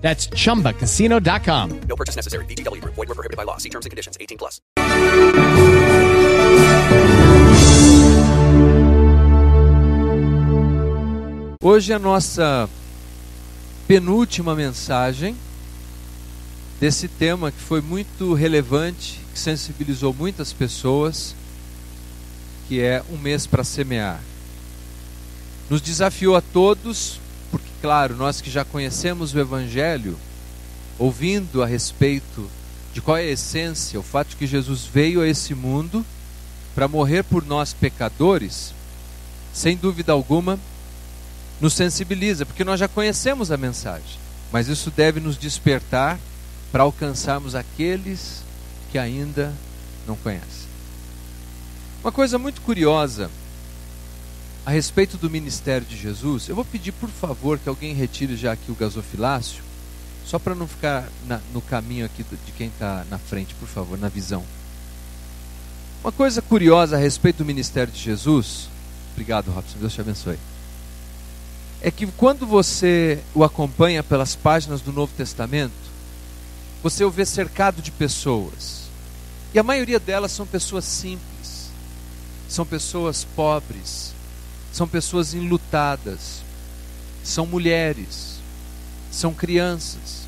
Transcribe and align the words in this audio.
That's 0.00 0.28
chumbacasino.com. 0.28 1.80
No 1.86 1.94
purchase 1.94 2.16
necessary. 2.16 2.44
VGW 2.46 2.80
Group. 2.80 2.94
Void 2.96 3.08
were 3.08 3.14
prohibited 3.14 3.36
by 3.36 3.44
law. 3.44 3.58
See 3.58 3.70
terms 3.70 3.86
and 3.86 3.90
conditions. 3.90 4.16
18 4.18 4.36
plus. 4.36 4.60
Hoje 11.62 11.92
é 11.92 11.96
a 11.96 11.98
nossa 11.98 12.68
penúltima 13.86 14.54
mensagem 14.54 15.36
desse 16.80 17.06
tema 17.06 17.52
que 17.52 17.60
foi 17.60 17.82
muito 17.82 18.32
relevante, 18.32 19.20
que 19.30 19.38
sensibilizou 19.38 20.14
muitas 20.14 20.54
pessoas, 20.54 21.34
que 22.66 22.80
é 22.80 23.02
um 23.10 23.18
mês 23.18 23.46
para 23.46 23.62
semear. 23.62 24.22
Nos 25.68 25.82
desafiou 25.82 26.34
a 26.34 26.40
todos, 26.40 27.20
claro, 27.80 28.16
nós 28.16 28.40
que 28.40 28.50
já 28.50 28.64
conhecemos 28.64 29.34
o 29.34 29.38
evangelho, 29.38 30.18
ouvindo 30.98 31.62
a 31.62 31.66
respeito 31.66 32.48
de 32.92 33.00
qual 33.00 33.16
é 33.16 33.22
a 33.22 33.30
essência, 33.30 33.98
o 33.98 34.02
fato 34.02 34.30
de 34.30 34.36
que 34.36 34.46
Jesus 34.46 34.84
veio 34.84 35.20
a 35.20 35.28
esse 35.28 35.54
mundo 35.54 36.04
para 36.74 36.88
morrer 36.88 37.22
por 37.22 37.44
nós 37.44 37.72
pecadores, 37.72 38.74
sem 39.52 39.76
dúvida 39.76 40.12
alguma, 40.12 40.58
nos 41.60 41.74
sensibiliza, 41.74 42.46
porque 42.46 42.64
nós 42.64 42.80
já 42.80 42.88
conhecemos 42.88 43.50
a 43.50 43.56
mensagem, 43.56 44.18
mas 44.50 44.68
isso 44.68 44.90
deve 44.90 45.20
nos 45.20 45.36
despertar 45.36 46.18
para 46.72 46.82
alcançarmos 46.82 47.54
aqueles 47.54 48.42
que 48.90 48.98
ainda 48.98 49.52
não 50.06 50.16
conhecem. 50.16 50.68
Uma 52.02 52.12
coisa 52.12 52.38
muito 52.38 52.60
curiosa 52.62 53.30
a 54.70 54.72
respeito 54.72 55.16
do 55.16 55.28
ministério 55.28 55.84
de 55.84 55.96
Jesus, 55.96 56.48
eu 56.48 56.54
vou 56.54 56.64
pedir 56.64 56.92
por 56.92 57.08
favor 57.08 57.58
que 57.58 57.68
alguém 57.68 57.92
retire 57.92 58.36
já 58.36 58.52
aqui 58.52 58.70
o 58.70 58.74
gasofilácio, 58.76 59.64
só 60.24 60.38
para 60.38 60.54
não 60.54 60.68
ficar 60.68 61.08
na, 61.26 61.40
no 61.52 61.60
caminho 61.60 62.06
aqui 62.06 62.22
de 62.22 62.52
quem 62.52 62.68
está 62.68 63.04
na 63.10 63.18
frente, 63.18 63.52
por 63.56 63.66
favor, 63.66 63.98
na 63.98 64.08
visão. 64.08 64.44
Uma 66.04 66.12
coisa 66.12 66.40
curiosa 66.40 66.94
a 66.94 67.00
respeito 67.00 67.38
do 67.38 67.44
ministério 67.44 67.92
de 67.92 68.00
Jesus, 68.00 68.68
obrigado 69.10 69.50
Robson, 69.50 69.76
Deus 69.80 69.92
te 69.92 70.02
abençoe 70.02 70.38
é 71.82 71.90
que 71.90 72.06
quando 72.06 72.46
você 72.46 73.18
o 73.34 73.42
acompanha 73.42 74.04
pelas 74.04 74.36
páginas 74.36 74.80
do 74.80 74.92
Novo 74.92 75.12
Testamento, 75.16 75.72
você 76.80 77.02
o 77.04 77.10
vê 77.10 77.24
cercado 77.24 77.82
de 77.82 77.90
pessoas. 77.90 78.82
E 79.52 79.58
a 79.58 79.62
maioria 79.62 79.98
delas 79.98 80.30
são 80.30 80.46
pessoas 80.46 80.84
simples, 80.84 81.70
são 82.48 82.64
pessoas 82.64 83.24
pobres, 83.34 84.14
são 84.72 84.86
pessoas 84.86 85.34
enlutadas, 85.34 86.42
são 87.22 87.46
mulheres, 87.46 88.36
são 89.10 89.34
crianças. 89.34 90.20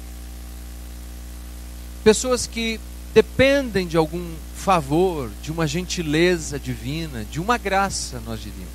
Pessoas 2.03 2.47
que 2.47 2.81
dependem 3.15 3.87
de 3.87 3.97
algum 3.97 4.35
favor, 4.57 5.31
de 5.43 5.53
uma 5.53 5.67
gentileza 5.67 6.59
divina, 6.59 7.25
de 7.25 7.41
uma 7.41 7.59
graça, 7.59 8.21
nós 8.25 8.41
diríamos. 8.41 8.73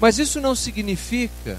Mas 0.00 0.18
isso 0.18 0.40
não 0.40 0.54
significa 0.54 1.58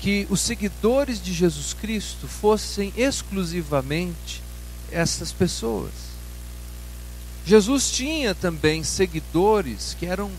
que 0.00 0.26
os 0.30 0.40
seguidores 0.40 1.22
de 1.22 1.32
Jesus 1.32 1.74
Cristo 1.74 2.26
fossem 2.26 2.92
exclusivamente 2.96 4.42
essas 4.90 5.32
pessoas. 5.32 5.92
Jesus 7.44 7.90
tinha 7.90 8.34
também 8.34 8.82
seguidores 8.82 9.94
que 9.98 10.06
eram 10.06 10.30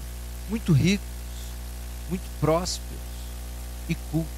muito 0.51 0.73
ricos, 0.73 1.07
muito 2.09 2.29
prósperos 2.41 2.99
e 3.87 3.95
cultos. 3.95 4.29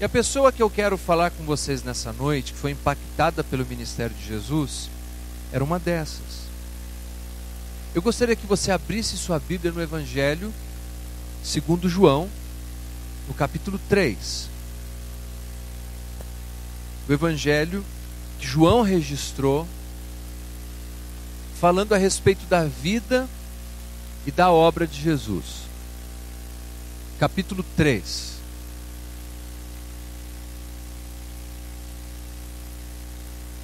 E 0.00 0.04
a 0.04 0.08
pessoa 0.08 0.52
que 0.52 0.62
eu 0.62 0.70
quero 0.70 0.96
falar 0.96 1.32
com 1.32 1.42
vocês 1.44 1.82
nessa 1.82 2.12
noite, 2.12 2.52
que 2.52 2.58
foi 2.58 2.70
impactada 2.70 3.42
pelo 3.42 3.66
ministério 3.66 4.14
de 4.14 4.24
Jesus, 4.24 4.88
era 5.52 5.64
uma 5.64 5.80
dessas. 5.80 6.46
Eu 7.92 8.00
gostaria 8.00 8.36
que 8.36 8.46
você 8.46 8.70
abrisse 8.70 9.16
sua 9.16 9.40
Bíblia 9.40 9.72
no 9.72 9.82
Evangelho 9.82 10.54
segundo 11.42 11.88
João, 11.88 12.28
no 13.26 13.34
capítulo 13.34 13.80
3. 13.88 14.48
O 17.08 17.12
evangelho 17.12 17.84
que 18.38 18.46
João 18.46 18.82
registrou 18.82 19.66
falando 21.60 21.94
a 21.94 21.96
respeito 21.96 22.44
da 22.46 22.64
vida 22.64 23.28
e 24.26 24.30
da 24.32 24.50
obra 24.50 24.86
de 24.86 25.00
Jesus. 25.00 25.62
Capítulo 27.18 27.64
3. 27.76 28.34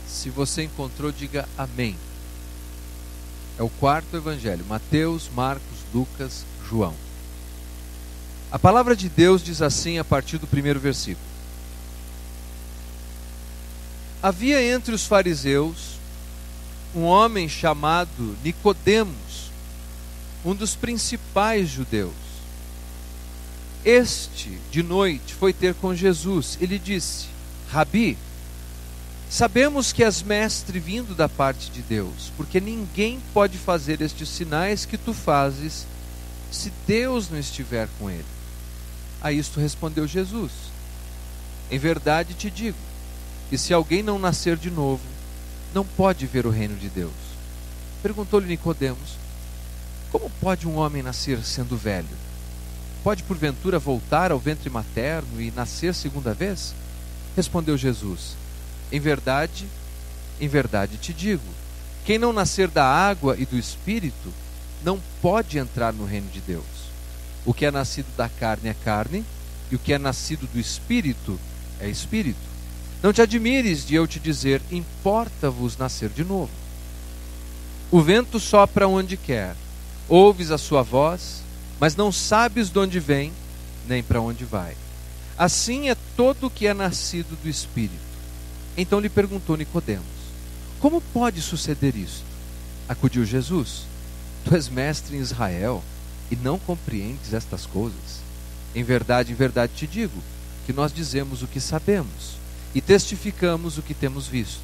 Se 0.07 0.31
você 0.31 0.63
encontrou, 0.63 1.11
diga 1.11 1.49
amém. 1.59 1.97
É 3.59 3.63
o 3.63 3.69
quarto 3.69 4.17
evangelho: 4.17 4.65
Mateus, 4.67 5.29
Marcos, 5.35 5.79
Lucas, 5.93 6.45
João. 6.69 6.95
A 8.51 8.59
palavra 8.59 8.95
de 8.95 9.09
Deus 9.09 9.43
diz 9.43 9.61
assim 9.61 9.99
a 9.99 10.05
partir 10.05 10.39
do 10.39 10.47
primeiro 10.47 10.79
versículo: 10.79 11.27
Havia 14.23 14.63
entre 14.63 14.95
os 14.95 15.05
fariseus 15.05 15.93
um 16.95 17.03
homem 17.03 17.49
chamado 17.49 18.37
Nicodemos, 18.45 19.51
um 20.45 20.55
dos 20.55 20.75
principais 20.75 21.69
judeus. 21.69 22.13
Este, 23.85 24.59
de 24.71 24.83
noite, 24.83 25.35
foi 25.35 25.53
ter 25.53 25.75
com 25.75 25.95
Jesus. 25.95 26.57
Ele 26.61 26.79
disse: 26.79 27.27
Rabi, 27.71 28.17
sabemos 29.29 29.93
que 29.93 30.05
és 30.05 30.23
mestre 30.23 30.79
vindo 30.79 31.15
da 31.15 31.29
parte 31.29 31.71
de 31.71 31.83
Deus, 31.83 32.33
porque 32.37 32.61
ninguém 32.61 33.21
pode 33.35 33.59
fazer 33.59 34.01
estes 34.01 34.29
sinais 34.29 34.85
que 34.85 34.97
tu 34.97 35.13
fazes 35.13 35.87
se 36.51 36.73
Deus 36.87 37.31
não 37.31 37.39
estiver 37.39 37.89
com 37.99 38.11
ele. 38.11 38.25
A 39.21 39.33
isto 39.33 39.59
respondeu 39.59 40.07
Jesus: 40.07 40.53
Em 41.71 41.79
verdade 41.79 42.35
te 42.35 42.51
digo, 42.51 42.79
que 43.49 43.59
se 43.59 43.73
alguém 43.73 44.03
não 44.03 44.19
nascer 44.19 44.57
de 44.57 44.71
novo, 44.71 45.03
não 45.75 45.85
pode 45.85 46.27
ver 46.27 46.47
o 46.47 46.51
reino 46.51 46.77
de 46.77 46.89
Deus. 46.89 47.13
Perguntou-lhe 48.03 48.47
Nicodemos: 48.47 49.22
Como 50.13 50.29
pode 50.29 50.69
um 50.69 50.77
homem 50.77 51.03
nascer 51.03 51.43
sendo 51.43 51.75
velho? 51.75 52.07
Pode 53.03 53.23
porventura 53.23 53.79
voltar 53.79 54.31
ao 54.31 54.39
ventre 54.39 54.69
materno 54.69 55.41
e 55.41 55.51
nascer 55.51 55.95
segunda 55.95 56.35
vez? 56.35 56.75
Respondeu 57.35 57.79
Jesus: 57.79 58.37
Em 58.93 59.01
verdade, 59.01 59.67
em 60.39 60.47
verdade 60.47 60.99
te 60.99 61.15
digo, 61.15 61.43
quem 62.05 62.19
não 62.19 62.31
nascer 62.31 62.69
da 62.69 62.85
água 62.85 63.37
e 63.39 63.47
do 63.47 63.57
espírito 63.57 64.31
não 64.85 65.01
pode 65.23 65.57
entrar 65.57 65.95
no 65.95 66.05
reino 66.05 66.29
de 66.29 66.41
Deus. 66.41 66.93
O 67.47 67.55
que 67.55 67.65
é 67.65 67.71
nascido 67.71 68.15
da 68.15 68.29
carne 68.29 68.69
é 68.69 68.75
carne, 68.75 69.25
e 69.71 69.77
o 69.77 69.79
que 69.79 69.95
é 69.95 69.99
nascido 69.99 70.47
do 70.53 70.61
espírito 70.61 71.41
é 71.81 71.89
espírito. 71.89 72.53
Não 73.03 73.15
te 73.15 73.23
admires 73.23 73.87
de 73.87 73.95
eu 73.95 74.07
te 74.07 74.21
dizer: 74.21 74.61
importa-vos 74.71 75.79
nascer 75.79 76.11
de 76.11 76.23
novo. 76.23 76.51
O 77.91 78.03
vento 78.03 78.39
sopra 78.39 78.87
onde 78.87 79.17
quer, 79.17 79.57
ouves 80.09 80.51
a 80.51 80.59
sua 80.59 80.83
voz, 80.83 81.43
mas 81.81 81.97
não 81.97 82.13
sabes 82.13 82.71
de 82.71 82.79
onde 82.79 83.01
vem, 83.01 83.33
nem 83.89 84.03
para 84.03 84.21
onde 84.21 84.45
vai. 84.45 84.77
Assim 85.37 85.89
é 85.89 85.97
todo 86.17 86.47
o 86.47 86.51
que 86.51 86.67
é 86.67 86.75
nascido 86.75 87.37
do 87.43 87.49
espírito. 87.49 88.13
Então 88.77 89.01
lhe 89.01 89.09
perguntou 89.09 89.57
Nicodemos: 89.57 90.07
Como 90.81 91.01
pode 91.01 91.41
suceder 91.41 91.97
isto? 91.97 92.25
Acudiu 92.89 93.25
Jesus: 93.25 93.83
Tu 94.45 94.55
és 94.55 94.69
mestre 94.69 95.17
em 95.17 95.21
Israel 95.21 95.83
e 96.31 96.37
não 96.37 96.59
compreendes 96.59 97.33
estas 97.33 97.67
coisas? 97.67 98.23
Em 98.75 98.83
verdade, 98.83 99.33
em 99.33 99.35
verdade 99.35 99.73
te 99.75 99.87
digo 99.87 100.23
que 100.67 100.73
nós 100.73 100.93
dizemos 100.93 101.43
o 101.43 101.47
que 101.47 101.61
sabemos 101.61 102.37
e 102.75 102.81
testificamos 102.81 103.77
o 103.77 103.83
que 103.83 103.95
temos 103.95 104.27
visto. 104.27 104.61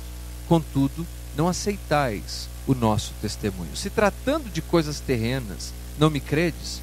Contudo, 0.48 1.06
não 1.36 1.48
aceitais 1.48 2.48
o 2.68 2.74
nosso 2.74 3.12
testemunho. 3.22 3.74
Se 3.74 3.88
tratando 3.88 4.50
de 4.50 4.60
coisas 4.60 5.00
terrenas, 5.00 5.72
não 5.98 6.10
me 6.10 6.20
credes? 6.20 6.82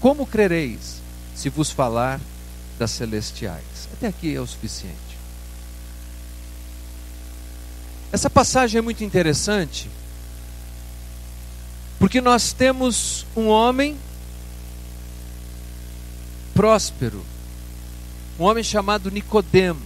Como 0.00 0.24
crereis 0.24 1.02
se 1.34 1.50
vos 1.50 1.70
falar 1.70 2.20
das 2.78 2.92
celestiais? 2.92 3.88
Até 3.92 4.06
aqui 4.06 4.34
é 4.34 4.40
o 4.40 4.46
suficiente. 4.46 4.96
Essa 8.12 8.30
passagem 8.30 8.78
é 8.78 8.82
muito 8.82 9.04
interessante, 9.04 9.90
porque 11.98 12.20
nós 12.20 12.52
temos 12.52 13.26
um 13.36 13.48
homem 13.48 13.98
próspero, 16.54 17.22
um 18.38 18.44
homem 18.44 18.64
chamado 18.64 19.10
Nicodemos. 19.10 19.82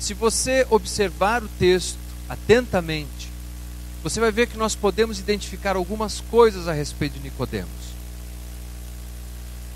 Se 0.00 0.14
você 0.14 0.66
observar 0.68 1.44
o 1.44 1.48
texto 1.58 1.98
atentamente, 2.28 3.35
você 4.08 4.20
vai 4.20 4.30
ver 4.30 4.46
que 4.46 4.56
nós 4.56 4.76
podemos 4.76 5.18
identificar 5.18 5.74
algumas 5.74 6.20
coisas 6.20 6.68
a 6.68 6.72
respeito 6.72 7.14
de 7.14 7.24
Nicodemos. 7.24 7.96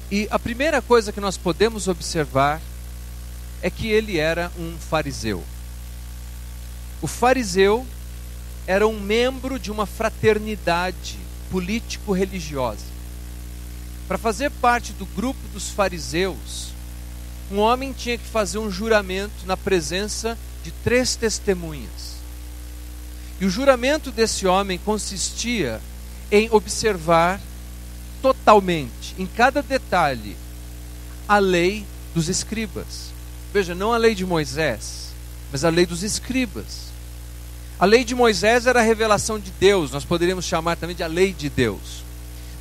E 0.09 0.29
a 0.31 0.39
primeira 0.39 0.81
coisa 0.81 1.11
que 1.11 1.21
nós 1.21 1.37
podemos 1.37 1.89
observar 1.89 2.63
é 3.61 3.69
que 3.69 3.89
ele 3.89 4.19
era 4.19 4.53
um 4.57 4.77
fariseu. 4.79 5.43
O 7.03 7.09
fariseu 7.09 7.85
era 8.69 8.87
um 8.87 9.01
membro 9.01 9.59
de 9.59 9.73
uma 9.73 9.85
fraternidade 9.85 11.19
político-religiosa. 11.51 12.87
Para 14.07 14.17
fazer 14.17 14.49
parte 14.53 14.93
do 14.93 15.07
grupo 15.07 15.41
dos 15.53 15.71
fariseus, 15.71 16.69
um 17.51 17.59
homem 17.59 17.93
tinha 17.93 18.17
que 18.17 18.27
fazer 18.29 18.59
um 18.59 18.71
juramento 18.71 19.45
na 19.45 19.57
presença 19.57 20.39
de 20.63 20.71
três 20.71 21.17
testemunhas. 21.17 22.20
E 23.41 23.47
o 23.47 23.51
juramento 23.51 24.11
desse 24.11 24.47
homem 24.47 24.79
consistia 24.79 25.81
em 26.31 26.49
observar 26.51 27.41
totalmente, 28.21 29.15
em 29.19 29.27
cada 29.27 29.63
detalhe, 29.63 30.37
a 31.27 31.39
lei 31.39 31.87
dos 32.15 32.29
escribas. 32.29 33.11
Veja, 33.53 33.75
não 33.75 33.93
a 33.95 33.97
lei 33.97 34.15
de 34.15 34.27
Moisés, 34.27 35.09
mas 35.51 35.65
a 35.65 35.71
lei 35.71 35.87
dos 35.87 36.03
escribas. 36.03 36.91
A 37.79 37.87
lei 37.87 38.05
de 38.05 38.15
Moisés 38.15 38.67
era 38.67 38.81
a 38.81 38.85
revelação 38.85 39.39
de 39.41 39.51
Deus, 39.53 39.91
nós 39.91 40.05
poderíamos 40.05 40.45
chamar 40.45 40.77
também 40.77 40.95
de 40.95 41.03
a 41.03 41.07
lei 41.07 41.33
de 41.33 41.49
Deus. 41.49 42.05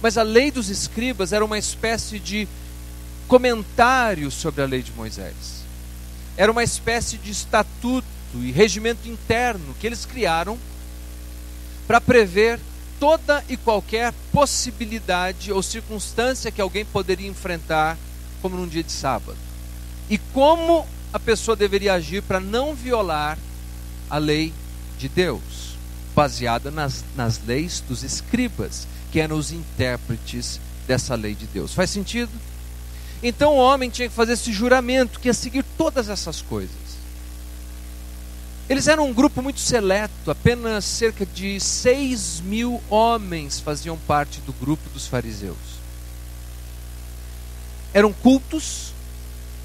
Mas 0.02 0.18
a 0.18 0.24
lei 0.24 0.50
dos 0.50 0.70
escribas 0.70 1.34
era 1.34 1.44
uma 1.44 1.58
espécie 1.58 2.20
de 2.20 2.48
comentário 3.28 4.32
sobre 4.32 4.62
a 4.62 4.66
lei 4.66 4.82
de 4.82 4.94
Moisés. 4.94 5.66
Era 6.38 6.50
uma 6.50 6.64
espécie 6.64 7.18
de 7.18 7.32
estatuto 7.32 8.08
e 8.36 8.52
regimento 8.52 9.08
interno 9.08 9.76
que 9.80 9.88
eles 9.88 10.06
criaram 10.06 10.58
para 11.88 12.00
prever 12.00 12.60
toda 13.00 13.44
e 13.48 13.56
qualquer 13.58 14.14
possibilidade 14.32 15.52
ou 15.52 15.64
circunstância 15.64 16.52
que 16.52 16.62
alguém 16.62 16.86
poderia 16.86 17.28
enfrentar, 17.28 17.98
como 18.42 18.58
num 18.58 18.68
dia 18.68 18.84
de 18.84 18.92
sábado. 18.92 19.38
E 20.10 20.18
como 20.18 20.86
a 21.12 21.20
pessoa 21.20 21.56
deveria 21.56 21.94
agir 21.94 22.22
para 22.22 22.40
não 22.40 22.76
violar 22.76 23.38
a 24.10 24.18
lei 24.18 24.54
de 24.98 25.08
Deus, 25.08 25.78
baseada 26.16 26.70
nas, 26.70 27.04
nas 27.16 27.42
leis 27.46 27.82
dos 27.88 28.04
escribas, 28.04 28.88
que 29.12 29.20
eram 29.20 29.38
os 29.38 29.52
intérpretes 29.52 30.60
dessa 30.88 31.16
lei 31.16 31.34
de 31.34 31.46
Deus. 31.48 31.74
Faz 31.74 31.90
sentido? 31.90 32.32
Então 33.24 33.54
o 33.54 33.58
homem 33.58 33.90
tinha 33.90 34.10
que 34.10 34.16
fazer 34.16 34.34
esse 34.34 34.52
juramento, 34.52 35.20
que 35.20 35.28
ia 35.28 35.34
seguir 35.34 35.64
todas 35.78 36.10
essas 36.10 36.42
coisas. 36.42 36.89
Eles 38.70 38.88
eram 38.88 39.08
um 39.08 39.14
grupo 39.14 39.42
muito 39.42 39.60
seleto, 39.60 40.30
apenas 40.30 40.86
cerca 40.86 41.26
de 41.26 41.60
6 41.60 42.42
mil 42.42 42.80
homens 42.88 43.60
faziam 43.60 43.98
parte 43.98 44.40
do 44.42 44.54
grupo 44.54 44.88
dos 44.92 45.08
fariseus. 45.08 45.58
Eram 47.92 48.14
cultos, 48.14 48.94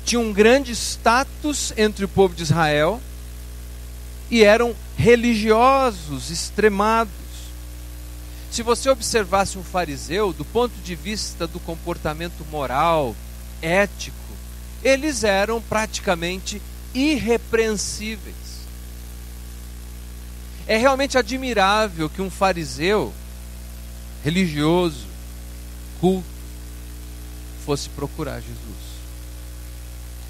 tinham 0.07 0.25
um 0.25 0.33
grande 0.33 0.73
status 0.73 1.75
entre 1.77 2.07
o 2.07 2.09
povo 2.09 2.35
de 2.35 2.45
Israel 2.45 2.99
e 4.31 4.43
eram 4.43 4.75
religiosos 4.97 6.31
extremados. 6.31 7.13
Se 8.51 8.63
você 8.63 8.89
observasse 8.89 9.59
um 9.59 9.63
fariseu 9.63 10.33
do 10.33 10.47
ponto 10.47 10.75
de 10.83 10.95
vista 10.95 11.47
do 11.47 11.61
comportamento 11.61 12.43
moral, 12.51 13.15
ético, 13.61 14.17
eles 14.83 15.25
eram 15.25 15.61
praticamente 15.61 16.63
irrepreensíveis. 16.95 18.44
É 20.67 20.77
realmente 20.77 21.19
admirável 21.19 22.09
que 22.09 22.23
um 22.23 22.31
fariseu 22.31 23.13
religioso, 24.25 25.07
culto, 26.01 26.27
fosse 27.65 27.89
procurar 27.91 28.41
Jesus. 28.41 28.85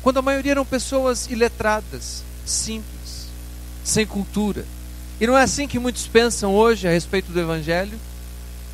Quando 0.03 0.19
a 0.19 0.23
maioria 0.23 0.53
eram 0.53 0.67
pessoas 0.67 1.29
iletradas, 1.31 2.23
simples, 2.45 3.29
sem 3.85 4.07
cultura. 4.07 4.67
E 5.21 5.27
não 5.27 5.39
é 5.39 5.43
assim 5.43 5.69
que 5.69 5.79
muitos 5.79 6.07
pensam 6.07 6.55
hoje 6.55 6.89
a 6.89 6.91
respeito 6.91 7.31
do 7.31 7.41
Evangelho? 7.41 7.99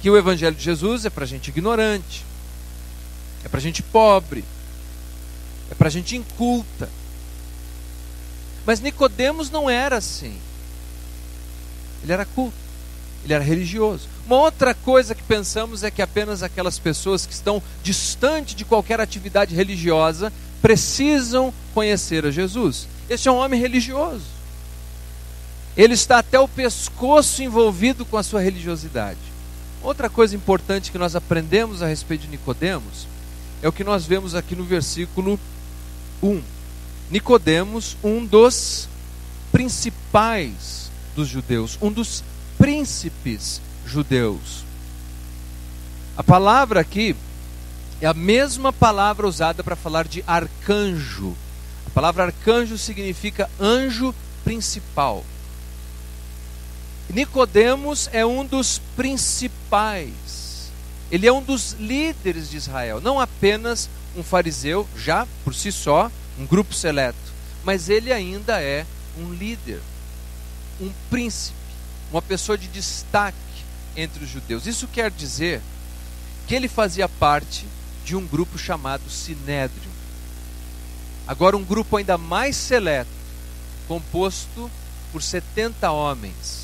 Que 0.00 0.10
o 0.10 0.16
Evangelho 0.16 0.56
de 0.56 0.64
Jesus 0.64 1.04
é 1.04 1.10
para 1.10 1.26
gente 1.26 1.48
ignorante, 1.48 2.24
é 3.44 3.48
para 3.48 3.60
gente 3.60 3.82
pobre, 3.82 4.44
é 5.70 5.74
para 5.74 5.90
gente 5.90 6.16
inculta. 6.16 6.88
Mas 8.64 8.80
Nicodemos 8.80 9.50
não 9.50 9.68
era 9.68 9.98
assim. 9.98 10.36
Ele 12.02 12.12
era 12.12 12.24
culto, 12.24 12.56
ele 13.24 13.34
era 13.34 13.44
religioso. 13.44 14.08
Uma 14.26 14.36
outra 14.36 14.74
coisa 14.74 15.14
que 15.14 15.22
pensamos 15.22 15.82
é 15.82 15.90
que 15.90 16.02
apenas 16.02 16.42
aquelas 16.42 16.78
pessoas 16.78 17.26
que 17.26 17.32
estão 17.32 17.62
distante 17.82 18.54
de 18.54 18.64
qualquer 18.64 19.00
atividade 19.00 19.54
religiosa 19.54 20.32
precisam 20.62 21.52
conhecer 21.74 22.24
a 22.24 22.30
Jesus. 22.30 22.86
Este 23.08 23.28
é 23.28 23.32
um 23.32 23.38
homem 23.38 23.60
religioso. 23.60 24.24
Ele 25.76 25.94
está 25.94 26.18
até 26.18 26.38
o 26.38 26.48
pescoço 26.48 27.42
envolvido 27.42 28.04
com 28.04 28.16
a 28.16 28.22
sua 28.22 28.40
religiosidade. 28.40 29.18
Outra 29.82 30.10
coisa 30.10 30.36
importante 30.36 30.92
que 30.92 30.98
nós 30.98 31.16
aprendemos 31.16 31.82
a 31.82 31.86
respeito 31.86 32.22
de 32.22 32.28
Nicodemos 32.28 33.06
é 33.62 33.68
o 33.68 33.72
que 33.72 33.84
nós 33.84 34.04
vemos 34.04 34.34
aqui 34.34 34.54
no 34.54 34.64
versículo 34.64 35.40
1. 36.22 36.42
Nicodemos, 37.10 37.96
um 38.04 38.24
dos 38.24 38.88
principais 39.50 40.89
dos 41.14 41.28
judeus, 41.28 41.78
um 41.80 41.90
dos 41.90 42.22
príncipes 42.58 43.60
judeus. 43.86 44.64
A 46.16 46.22
palavra 46.22 46.80
aqui 46.80 47.16
é 48.00 48.06
a 48.06 48.14
mesma 48.14 48.72
palavra 48.72 49.26
usada 49.26 49.62
para 49.62 49.76
falar 49.76 50.06
de 50.06 50.24
arcanjo. 50.26 51.36
A 51.86 51.90
palavra 51.90 52.24
arcanjo 52.24 52.78
significa 52.78 53.50
anjo 53.60 54.14
principal. 54.44 55.24
Nicodemos 57.08 58.08
é 58.12 58.24
um 58.24 58.44
dos 58.44 58.80
principais. 58.96 60.70
Ele 61.10 61.26
é 61.26 61.32
um 61.32 61.42
dos 61.42 61.72
líderes 61.72 62.50
de 62.50 62.56
Israel, 62.56 63.00
não 63.00 63.18
apenas 63.18 63.90
um 64.16 64.22
fariseu, 64.22 64.86
já 64.96 65.26
por 65.44 65.54
si 65.54 65.72
só, 65.72 66.10
um 66.38 66.46
grupo 66.46 66.72
seleto, 66.72 67.18
mas 67.64 67.88
ele 67.88 68.12
ainda 68.12 68.60
é 68.60 68.86
um 69.18 69.32
líder, 69.32 69.80
um 70.80 70.90
príncipe, 71.08 71.56
uma 72.10 72.22
pessoa 72.22 72.56
de 72.56 72.68
destaque 72.68 73.36
entre 73.96 74.24
os 74.24 74.30
judeus. 74.30 74.66
Isso 74.66 74.88
quer 74.88 75.10
dizer 75.10 75.60
que 76.46 76.54
ele 76.54 76.68
fazia 76.68 77.08
parte 77.08 77.66
de 78.04 78.16
um 78.16 78.26
grupo 78.26 78.58
chamado 78.58 79.08
Sinédrio. 79.10 79.90
Agora, 81.26 81.56
um 81.56 81.64
grupo 81.64 81.96
ainda 81.96 82.16
mais 82.18 82.56
seleto, 82.56 83.10
composto 83.86 84.70
por 85.12 85.22
70 85.22 85.90
homens 85.90 86.60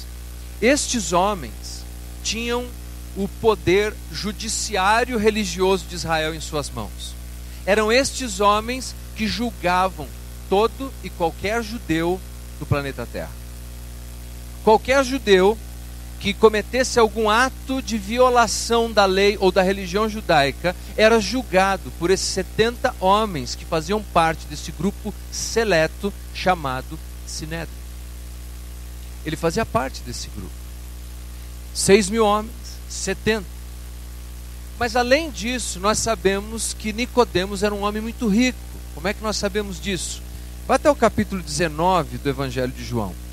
estes 0.61 1.13
homens 1.13 1.85
tinham 2.23 2.67
o 3.15 3.29
poder 3.29 3.95
judiciário 4.13 5.19
religioso 5.19 5.85
de 5.87 5.95
Israel 5.95 6.35
em 6.35 6.41
suas 6.41 6.71
mãos. 6.71 7.15
Eram 7.65 7.93
estes 7.93 8.41
homens 8.41 8.95
que 9.15 9.27
julgavam 9.27 10.07
todo 10.49 10.93
e 11.03 11.11
qualquer 11.11 11.63
judeu 11.63 12.21
do 12.59 12.67
planeta 12.67 13.07
Terra. 13.11 13.31
Qualquer 14.67 15.05
judeu 15.05 15.57
que 16.19 16.35
cometesse 16.35 16.99
algum 16.99 17.31
ato 17.31 17.81
de 17.81 17.97
violação 17.97 18.91
da 18.91 19.05
lei 19.05 19.39
ou 19.39 19.53
da 19.53 19.63
religião 19.63 20.09
judaica 20.09 20.75
era 20.97 21.21
julgado 21.21 21.93
por 22.01 22.11
esses 22.11 22.27
70 22.27 22.93
homens 22.99 23.55
que 23.55 23.65
faziam 23.65 24.03
parte 24.03 24.45
desse 24.47 24.73
grupo 24.73 25.15
seleto 25.31 26.13
chamado 26.35 26.99
Sinédrio. 27.25 27.79
Ele 29.25 29.37
fazia 29.37 29.65
parte 29.65 30.03
desse 30.03 30.29
grupo. 30.35 30.51
Seis 31.73 32.11
mil 32.11 32.27
homens, 32.27 32.51
setenta. 32.89 33.47
Mas 34.81 34.97
além 34.97 35.31
disso, 35.31 35.79
nós 35.79 36.01
sabemos 36.01 36.75
que 36.75 36.93
Nicodemos 36.93 37.63
era 37.63 37.73
um 37.73 37.83
homem 37.83 38.03
muito 38.03 38.27
rico. 38.27 38.59
Como 38.97 39.07
é 39.07 39.15
que 39.15 39.23
nós 39.23 39.37
sabemos 39.37 39.81
disso? 39.81 40.21
Vá 40.67 40.75
até 40.75 40.91
o 40.91 40.97
capítulo 40.97 41.41
19 41.41 42.19
do 42.19 42.29
Evangelho 42.29 42.73
de 42.73 42.85
João. 42.85 43.26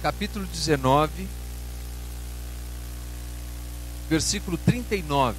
Capítulo 0.00 0.46
19, 0.46 1.26
versículo 4.08 4.56
39. 4.56 5.36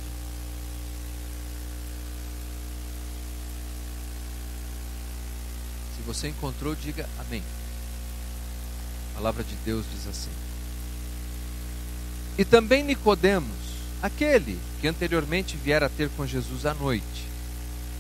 Se 5.96 6.02
você 6.06 6.28
encontrou, 6.28 6.76
diga 6.76 7.08
amém. 7.20 7.42
A 9.12 9.16
palavra 9.16 9.46
de 9.46 9.56
Deus 9.64 9.86
diz 9.94 10.08
assim. 10.08 10.32
E 12.38 12.44
também 12.44 12.84
Nicodemos, 12.84 13.48
aquele 14.02 14.60
que 14.82 14.90
anteriormente 14.90 15.56
viera 15.56 15.90
ter 15.90 16.10
com 16.18 16.28
Jesus 16.28 16.66
à 16.66 16.74
noite, 16.74 17.30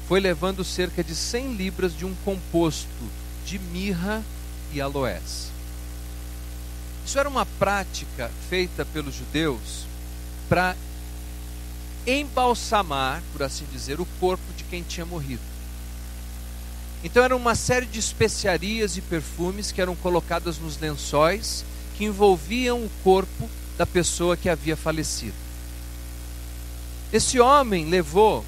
foi 0.09 0.19
levando 0.19 0.65
cerca 0.65 1.01
de 1.01 1.15
100 1.15 1.53
libras 1.53 1.95
de 1.95 2.05
um 2.05 2.13
composto 2.25 2.89
de 3.45 3.57
mirra 3.57 4.21
e 4.73 4.81
aloés. 4.81 5.48
Isso 7.09 7.17
era 7.17 7.27
uma 7.27 7.43
prática 7.43 8.29
feita 8.51 8.85
pelos 8.85 9.15
judeus 9.15 9.87
para 10.47 10.75
embalsamar, 12.05 13.23
por 13.33 13.41
assim 13.41 13.65
dizer, 13.73 13.99
o 13.99 14.05
corpo 14.19 14.43
de 14.55 14.63
quem 14.65 14.83
tinha 14.83 15.07
morrido. 15.07 15.41
Então 17.03 17.23
era 17.23 17.35
uma 17.35 17.55
série 17.55 17.87
de 17.87 17.97
especiarias 17.97 18.95
e 18.95 19.01
perfumes 19.01 19.71
que 19.71 19.81
eram 19.81 19.95
colocadas 19.95 20.59
nos 20.59 20.79
lençóis 20.79 21.65
que 21.97 22.05
envolviam 22.05 22.77
o 22.77 22.91
corpo 23.03 23.49
da 23.75 23.87
pessoa 23.87 24.37
que 24.37 24.47
havia 24.47 24.77
falecido. 24.77 25.33
Esse 27.11 27.39
homem 27.39 27.89
levou, 27.89 28.45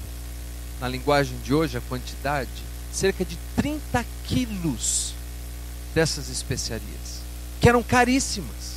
na 0.80 0.86
linguagem 0.86 1.36
de 1.38 1.52
hoje, 1.52 1.78
a 1.78 1.80
quantidade, 1.80 2.62
cerca 2.92 3.24
de 3.24 3.36
30 3.56 4.06
quilos 4.24 5.14
dessas 5.92 6.28
especiarias, 6.28 7.01
que 7.62 7.68
eram 7.68 7.82
caríssimas. 7.82 8.72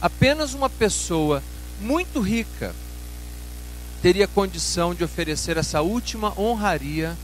Apenas 0.00 0.54
uma 0.54 0.70
pessoa 0.70 1.42
muito 1.80 2.20
rica 2.20 2.72
teria 4.00 4.28
condição 4.28 4.94
de 4.94 5.02
oferecer 5.02 5.56
essa 5.56 5.82
última 5.82 6.32
honraria 6.40 7.18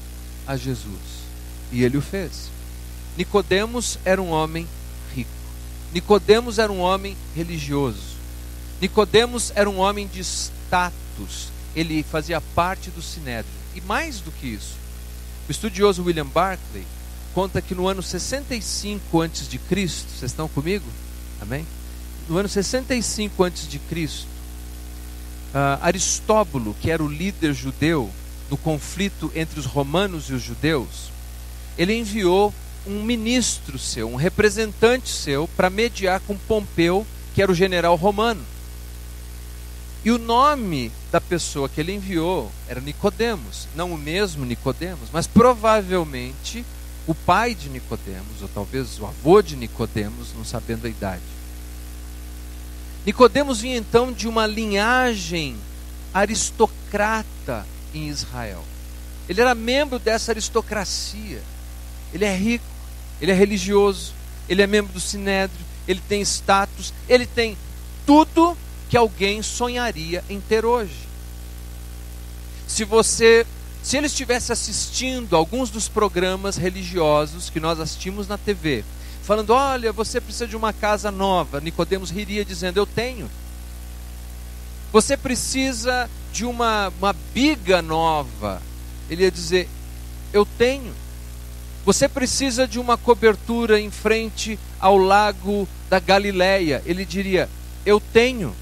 a 0.45 0.57
Jesus. 0.57 1.25
E 1.71 1.85
ele 1.85 1.97
o 1.97 2.03
fez. 2.03 2.51
Nicodemos 3.17 3.97
era 4.05 4.21
um 4.21 4.31
homem 4.31 4.67
rico. 5.15 5.31
Nicodemos 5.93 6.59
era 6.59 6.71
um 6.71 6.81
homem 6.81 7.17
religioso. 7.35 8.17
Nicodemos 8.81 9.53
era 9.55 9.71
um 9.71 9.79
homem 9.79 10.09
de 10.09 10.21
status. 10.21 11.49
Ele 11.77 12.03
fazia 12.03 12.41
parte 12.41 12.91
do 12.91 13.01
sinédrio. 13.01 13.55
E 13.75 13.81
mais 13.81 14.19
do 14.19 14.33
que 14.33 14.49
isso, 14.49 14.75
o 15.49 15.51
estudioso 15.53 16.03
William 16.03 16.27
Barclay 16.27 16.85
conta 17.37 17.61
que 17.61 17.75
no 17.75 17.87
ano 17.87 18.03
65 18.03 19.21
antes 19.21 19.47
de 19.47 19.59
Cristo, 19.59 20.09
vocês 20.09 20.31
estão 20.31 20.49
comigo? 20.49 20.87
Amém? 21.39 21.67
No 22.31 22.39
ano 22.39 22.49
65 22.49 23.45
antes 23.45 23.69
de 23.69 23.79
Cristo, 23.79 24.27
uh, 25.55 25.79
Aristóbulo, 25.83 26.75
que 26.81 26.91
era 26.91 27.05
o 27.05 27.07
líder 27.07 27.53
judeu 27.53 28.11
no 28.49 28.57
conflito 28.57 29.31
entre 29.35 29.61
os 29.61 29.67
romanos 29.67 30.31
e 30.31 30.33
os 30.33 30.41
judeus, 30.41 31.11
ele 31.77 31.93
enviou 31.93 32.55
um 32.87 33.03
ministro 33.03 33.79
seu, 33.79 34.11
um 34.11 34.17
representante 34.17 35.11
seu, 35.11 35.47
para 35.47 35.69
mediar 35.69 36.21
com 36.21 36.39
Pompeu, 36.39 37.07
que 37.35 37.43
era 37.43 37.53
o 37.53 37.55
general 37.55 37.97
romano. 37.97 38.41
E 40.03 40.11
o 40.11 40.17
nome 40.17 40.91
da 41.13 41.21
pessoa 41.21 41.69
que 41.69 41.83
ele 41.83 41.93
enviou 41.93 42.51
era 42.67 42.81
Nicodemos, 42.81 43.69
não 43.77 43.93
o 43.93 43.99
mesmo 43.99 44.47
Nicodemos, 44.47 45.11
mas 45.13 45.27
provavelmente 45.27 46.65
o 47.07 47.15
pai 47.15 47.55
de 47.55 47.69
Nicodemos, 47.69 48.43
ou 48.43 48.49
talvez 48.49 48.99
o 48.99 49.07
avô 49.07 49.41
de 49.41 49.57
Nicodemos, 49.57 50.29
não 50.35 50.45
sabendo 50.45 50.87
a 50.87 50.91
idade. 50.91 51.23
Nicodemos 53.05 53.61
vinha 53.61 53.77
então 53.77 54.13
de 54.13 54.27
uma 54.27 54.47
linhagem 54.47 55.57
aristocrata 56.13 57.65
em 57.95 58.09
Israel. 58.09 58.65
Ele 59.29 59.41
era 59.41 59.55
membro 59.55 59.99
dessa 59.99 60.33
aristocracia. 60.33 61.41
Ele 62.13 62.25
é 62.25 62.37
rico, 62.37 62.65
ele 63.21 63.31
é 63.31 63.35
religioso, 63.35 64.13
ele 64.49 64.63
é 64.63 64.67
membro 64.67 64.93
do 64.93 65.01
sinédrio, 65.01 65.65
ele 65.87 66.01
tem 66.09 66.21
status, 66.23 66.93
ele 67.09 67.27
tem 67.27 67.57
tudo 68.05 68.57
que 68.89 68.97
alguém 68.97 69.43
sonharia 69.43 70.25
em 70.29 70.41
ter 70.41 70.65
hoje. 70.65 71.07
Se 72.67 72.85
você, 72.85 73.47
se 73.87 73.97
ele 73.97 74.09
estivesse 74.09 74.51
assistindo 74.51 75.37
alguns 75.37 75.71
dos 75.71 75.87
programas 75.87 76.57
religiosos 76.57 77.49
que 77.49 77.61
nós 77.61 77.79
assistimos 77.79 78.27
na 78.27 78.37
TV, 78.37 78.85
falando: 79.23 79.51
"Olha, 79.51 79.93
você 79.93 80.21
precisa 80.21 80.49
de 80.49 80.57
uma 80.57 80.73
casa 80.73 81.09
nova", 81.13 81.61
Nicodemos 81.61 82.11
riria 82.11 82.45
dizendo: 82.45 82.79
"Eu 82.79 82.85
tenho". 82.85 83.31
Você 84.93 85.17
precisa 85.17 86.11
de 86.33 86.45
uma, 86.45 86.93
uma 86.99 87.13
biga 87.13 87.81
nova. 87.81 88.61
Ele 89.09 89.23
ia 89.23 89.31
dizer: 89.31 89.69
Eu 90.33 90.45
tenho. 90.45 90.93
Você 91.85 92.09
precisa 92.09 92.67
de 92.67 92.81
uma 92.81 92.97
cobertura 92.97 93.81
em 93.81 93.91
frente 93.91 94.59
ao 94.81 94.97
lago 94.97 95.69
da 95.89 96.01
Galileia. 96.01 96.83
Ele 96.85 97.05
diria: 97.05 97.49
Eu 97.85 98.01
tenho. 98.01 98.53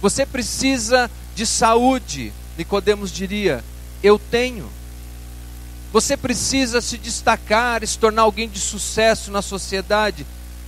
Você 0.00 0.24
precisa 0.24 1.10
de 1.34 1.44
saúde. 1.44 2.32
Nicodemos 2.56 3.12
diria: 3.12 3.62
Eu 4.06 4.20
tenho. 4.20 4.70
Você 5.92 6.16
precisa 6.16 6.80
se 6.80 6.96
destacar, 6.96 7.84
se 7.84 7.98
tornar 7.98 8.22
alguém 8.22 8.48
de 8.48 8.60
sucesso 8.60 9.32
na 9.32 9.42
sociedade. 9.42 10.24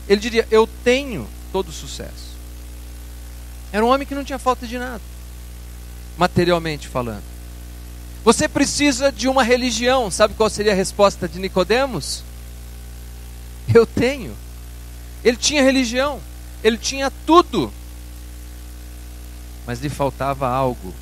Ele 0.08 0.20
diria: 0.20 0.48
Eu 0.50 0.68
tenho 0.82 1.24
todo 1.52 1.68
o 1.68 1.72
sucesso. 1.72 2.34
Era 3.70 3.84
um 3.84 3.90
homem 3.90 4.04
que 4.04 4.14
não 4.14 4.24
tinha 4.24 4.40
falta 4.40 4.66
de 4.66 4.76
nada, 4.76 5.00
materialmente 6.16 6.88
falando. 6.88 7.22
Você 8.24 8.48
precisa 8.48 9.12
de 9.12 9.28
uma 9.28 9.44
religião. 9.44 10.10
Sabe 10.10 10.34
qual 10.34 10.50
seria 10.50 10.72
a 10.72 10.74
resposta 10.74 11.28
de 11.28 11.38
Nicodemos? 11.38 12.24
Eu 13.72 13.86
tenho. 13.86 14.36
Ele 15.22 15.36
tinha 15.36 15.62
religião, 15.62 16.20
ele 16.64 16.76
tinha 16.76 17.08
tudo. 17.24 17.72
Mas 19.64 19.80
lhe 19.80 19.88
faltava 19.88 20.48
algo 20.48 20.92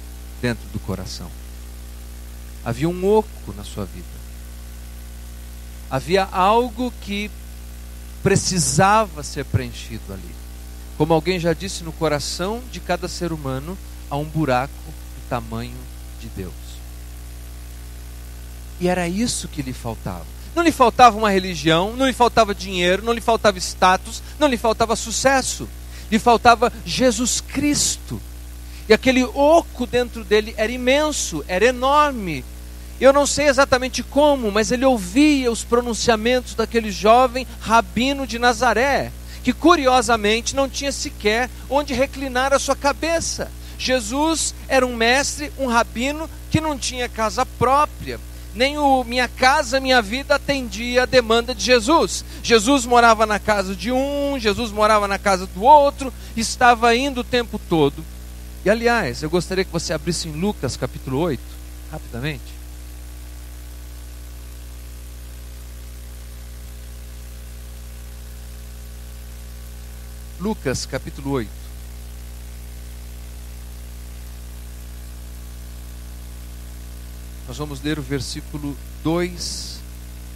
dentro 0.43 0.69
do 0.69 0.79
coração. 0.81 1.31
Havia 2.67 2.89
um 2.89 3.07
oco 3.09 3.55
na 3.57 3.63
sua 3.63 3.85
vida. 3.85 4.05
Havia 5.89 6.25
algo 6.25 6.93
que 7.01 7.31
precisava 8.25 9.23
ser 9.23 9.45
preenchido 9.45 10.13
ali. 10.13 10.35
Como 10.99 11.15
alguém 11.15 11.39
já 11.39 11.53
disse, 11.53 11.85
no 11.85 11.93
coração 11.93 12.61
de 12.73 12.81
cada 12.81 13.07
ser 13.07 13.33
humano 13.33 13.79
há 14.11 14.17
um 14.17 14.25
buraco 14.25 14.73
do 14.75 15.29
tamanho 15.31 15.77
de 16.21 16.27
Deus. 16.31 16.53
E 18.81 18.89
era 18.89 19.07
isso 19.07 19.47
que 19.47 19.63
lhe 19.63 19.73
faltava. 19.73 20.27
Não 20.53 20.65
lhe 20.65 20.73
faltava 20.73 21.17
uma 21.17 21.31
religião, 21.31 21.95
não 21.95 22.09
lhe 22.09 22.13
faltava 22.13 22.53
dinheiro, 22.53 23.05
não 23.05 23.13
lhe 23.13 23.21
faltava 23.21 23.59
status, 23.59 24.21
não 24.41 24.49
lhe 24.49 24.57
faltava 24.57 24.97
sucesso. 24.97 25.69
Lhe 26.11 26.19
faltava 26.19 26.73
Jesus 26.85 27.41
Cristo. 27.41 28.21
E 28.89 28.93
aquele 28.93 29.23
oco 29.23 29.87
dentro 29.87 30.25
dele 30.25 30.53
era 30.57 30.73
imenso, 30.73 31.45
era 31.47 31.65
enorme. 31.67 32.45
Eu 33.01 33.13
não 33.13 33.27
sei 33.27 33.49
exatamente 33.49 34.03
como, 34.03 34.51
mas 34.51 34.73
ele 34.73 34.85
ouvia 34.85 35.51
os 35.51 35.63
pronunciamentos 35.63 36.55
daquele 36.55 36.91
jovem 36.91 37.47
rabino 37.61 38.27
de 38.27 38.39
Nazaré, 38.39 39.13
que 39.45 39.53
curiosamente 39.53 40.57
não 40.57 40.69
tinha 40.69 40.91
sequer 40.91 41.51
onde 41.69 41.95
reclinar 41.95 42.53
a 42.53 42.59
sua 42.59 42.75
cabeça. 42.75 43.51
Jesus 43.79 44.55
era 44.67 44.87
um 44.87 44.97
mestre, 44.97 45.53
um 45.59 45.67
rabino 45.67 46.29
que 46.51 46.61
não 46.61 46.79
tinha 46.79 47.09
casa 47.09 47.45
própria 47.45 48.19
nem 48.57 48.79
o 48.79 49.05
Minha 49.05 49.29
Casa 49.29 49.79
Minha 49.79 50.01
Vida 50.01 50.35
atendia 50.35 51.03
a 51.03 51.07
demanda 51.07 51.55
de 51.55 51.63
Jesus. 51.63 52.25
Jesus 52.43 52.87
morava 52.87 53.27
na 53.27 53.39
casa 53.39 53.77
de 53.77 53.93
um, 53.93 54.39
Jesus 54.39 54.73
morava 54.73 55.07
na 55.07 55.19
casa 55.19 55.47
do 55.47 55.63
outro, 55.63 56.13
estava 56.35 56.97
indo 56.97 57.21
o 57.21 57.25
tempo 57.25 57.61
todo. 57.69 58.03
E 58.65 58.71
aliás, 58.71 59.23
eu 59.23 59.31
gostaria 59.31 59.65
que 59.65 59.71
você 59.71 59.93
abrisse 59.93 60.27
em 60.27 60.33
Lucas 60.33 60.77
capítulo 60.77 61.19
8, 61.19 61.41
rapidamente. 61.93 62.56
Lucas 70.39 70.85
capítulo 70.85 71.31
8. 71.31 71.51
Nós 77.49 77.57
vamos 77.57 77.81
ler 77.81 77.99
o 77.99 78.03
versículo 78.03 78.77
2 79.03 79.81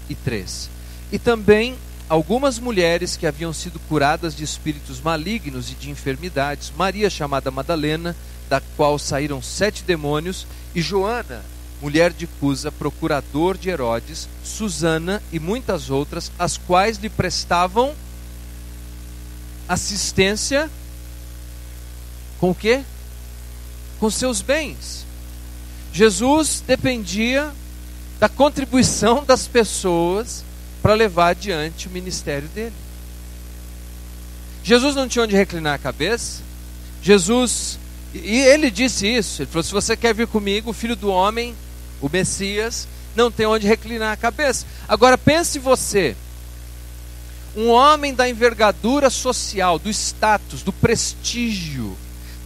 e 0.09 0.15
3. 0.15 0.71
E 1.13 1.19
também 1.19 1.77
algumas 2.09 2.59
mulheres 2.59 3.17
que 3.17 3.27
haviam 3.27 3.53
sido 3.53 3.79
curadas 3.81 4.35
de 4.35 4.43
espíritos 4.43 5.01
malignos 5.01 5.71
e 5.71 5.75
de 5.75 5.91
enfermidades, 5.91 6.73
Maria 6.77 7.11
chamada 7.11 7.51
Madalena, 7.51 8.17
da 8.49 8.61
qual 8.77 8.99
saíram 8.99 9.43
sete 9.43 9.83
demônios, 9.85 10.47
e 10.75 10.81
Joana, 10.81 11.45
mulher 11.83 12.13
de 12.13 12.27
Cusa, 12.27 12.73
procurador 12.73 13.59
de 13.59 13.69
Herodes, 13.69 14.29
Susana 14.43 15.23
e 15.33 15.39
muitas 15.39 15.91
outras, 15.91 16.33
as 16.39 16.57
quais 16.57 16.97
lhe 16.99 17.09
prestavam 17.09 17.95
assistência 19.71 20.69
com 22.41 22.51
o 22.51 22.55
quê? 22.55 22.83
Com 24.01 24.11
seus 24.11 24.43
bens. 24.43 25.07
Jesus 25.93 26.63
dependia 26.67 27.53
da 28.19 28.29
contribuição 28.29 29.23
das 29.27 29.47
pessoas 29.47 30.45
para 30.83 30.95
levar 30.95 31.29
adiante 31.29 31.87
o 31.87 31.91
ministério 31.91 32.49
dele. 32.49 32.75
Jesus 34.65 34.97
não 34.97 35.07
tinha 35.07 35.25
onde 35.25 35.37
reclinar 35.37 35.75
a 35.75 35.79
cabeça. 35.79 36.43
Jesus, 37.01 37.79
e 38.13 38.39
ele 38.39 38.71
disse 38.71 39.07
isso: 39.07 39.43
ele 39.43 39.51
falou, 39.51 39.63
se 39.63 39.73
você 39.73 39.97
quer 39.97 40.15
vir 40.15 40.27
comigo, 40.27 40.71
o 40.71 40.75
filho 40.75 40.97
do 40.97 41.11
homem, 41.11 41.55
o 42.01 42.09
Messias, 42.09 42.89
não 43.15 43.31
tem 43.31 43.47
onde 43.47 43.69
reclinar 43.69 44.13
a 44.13 44.17
cabeça. 44.17 44.67
Agora 44.89 45.17
pense 45.17 45.59
você, 45.59 46.17
um 47.57 47.69
homem 47.69 48.15
da 48.15 48.29
envergadura 48.29 49.11
social, 49.11 49.79
do 49.79 49.91
status, 49.91 50.63
do 50.63 50.73
prestígio, 50.73 51.97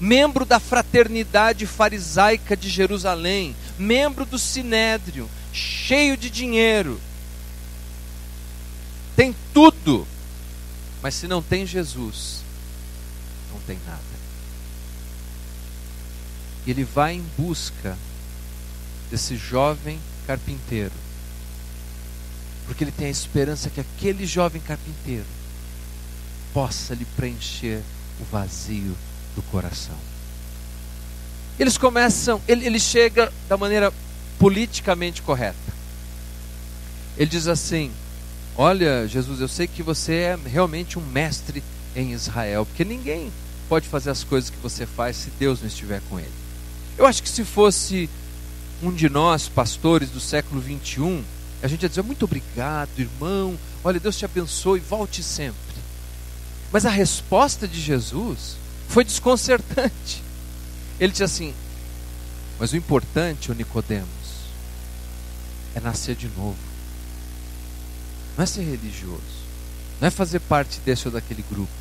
membro 0.01 0.45
da 0.45 0.59
fraternidade 0.59 1.67
farisaica 1.67 2.57
de 2.57 2.69
Jerusalém, 2.69 3.55
membro 3.79 4.25
do 4.25 4.39
sinédrio, 4.39 5.29
cheio 5.53 6.17
de 6.17 6.31
dinheiro, 6.31 7.01
tem 9.17 9.35
tudo, 9.53 10.07
mas 11.01 11.15
se 11.15 11.29
não 11.29 11.41
tem 11.41 11.65
Jesus, 11.67 12.43
não 13.53 13.61
tem 13.61 13.79
nada. 13.87 14.03
Ele 16.67 16.83
vai 16.83 17.15
em 17.15 17.25
busca 17.37 17.97
desse 19.11 19.37
jovem 19.37 20.01
carpinteiro, 20.27 20.93
porque 22.67 22.85
ele 22.85 22.93
tem 22.93 23.09
a 23.09 23.11
esperança 23.11 23.71
que 23.71 23.81
aquele 23.81 24.27
jovem 24.27 24.61
carpinteiro 24.61 25.27
possa 26.53 26.95
lhe 26.95 27.05
preencher 27.17 27.83
o 28.21 28.25
vazio 28.25 28.97
do 29.35 29.43
coração. 29.43 29.97
Eles 31.59 31.79
começam, 31.79 32.41
ele, 32.49 32.67
ele 32.67 32.81
chega 32.81 33.33
da 33.49 33.57
maneira 33.57 33.93
politicamente 34.39 35.23
correta. 35.23 35.57
Ele 37.17 37.31
diz 37.31 37.47
assim: 37.47 37.93
Olha, 38.57 39.07
Jesus, 39.07 39.41
eu 39.41 39.49
sei 39.49 39.67
que 39.67 39.83
você 39.83 40.15
é 40.15 40.39
realmente 40.47 40.99
um 40.99 41.03
mestre 41.03 41.63
em 41.95 42.13
Israel, 42.13 42.67
porque 42.67 42.85
ninguém 42.85 43.33
pode 43.69 43.89
fazer 43.89 44.11
as 44.11 44.25
coisas 44.25 44.51
que 44.51 44.57
você 44.59 44.87
faz 44.87 45.17
se 45.17 45.31
Deus 45.39 45.61
não 45.61 45.69
estiver 45.69 46.01
com 46.09 46.19
ele. 46.19 46.33
Eu 46.97 47.07
acho 47.07 47.23
que 47.23 47.29
se 47.29 47.45
fosse 47.45 48.09
um 48.83 48.93
de 48.93 49.09
nós, 49.09 49.49
pastores 49.49 50.11
do 50.11 50.21
século 50.21 50.61
21, 50.61 51.25
a 51.65 51.67
gente 51.67 51.83
ia 51.83 51.89
dizer 51.89 52.03
muito 52.03 52.27
obrigado, 52.27 52.91
irmão. 52.99 53.59
Olha, 53.83 53.99
Deus 53.99 54.19
te 54.19 54.27
abençoe, 54.27 54.81
volte 54.81 55.23
sempre. 55.23 55.57
Mas 56.71 56.85
a 56.85 56.91
resposta 56.91 57.67
de 57.67 57.81
Jesus 57.81 58.57
foi 58.87 59.03
desconcertante. 59.03 60.23
Ele 61.01 61.11
disse 61.11 61.25
assim: 61.25 61.55
Mas 62.59 62.73
o 62.73 62.77
importante, 62.77 63.51
o 63.51 63.55
Nicodemos, 63.55 64.05
é 65.75 65.81
nascer 65.81 66.15
de 66.15 66.29
novo. 66.37 66.59
Não 68.37 68.45
é 68.45 68.47
ser 68.47 68.65
religioso, 68.65 69.23
não 70.03 70.09
é 70.09 70.11
fazer 70.11 70.41
parte 70.41 70.81
desse 70.81 71.09
ou 71.09 71.13
daquele 71.13 71.43
grupo, 71.49 71.73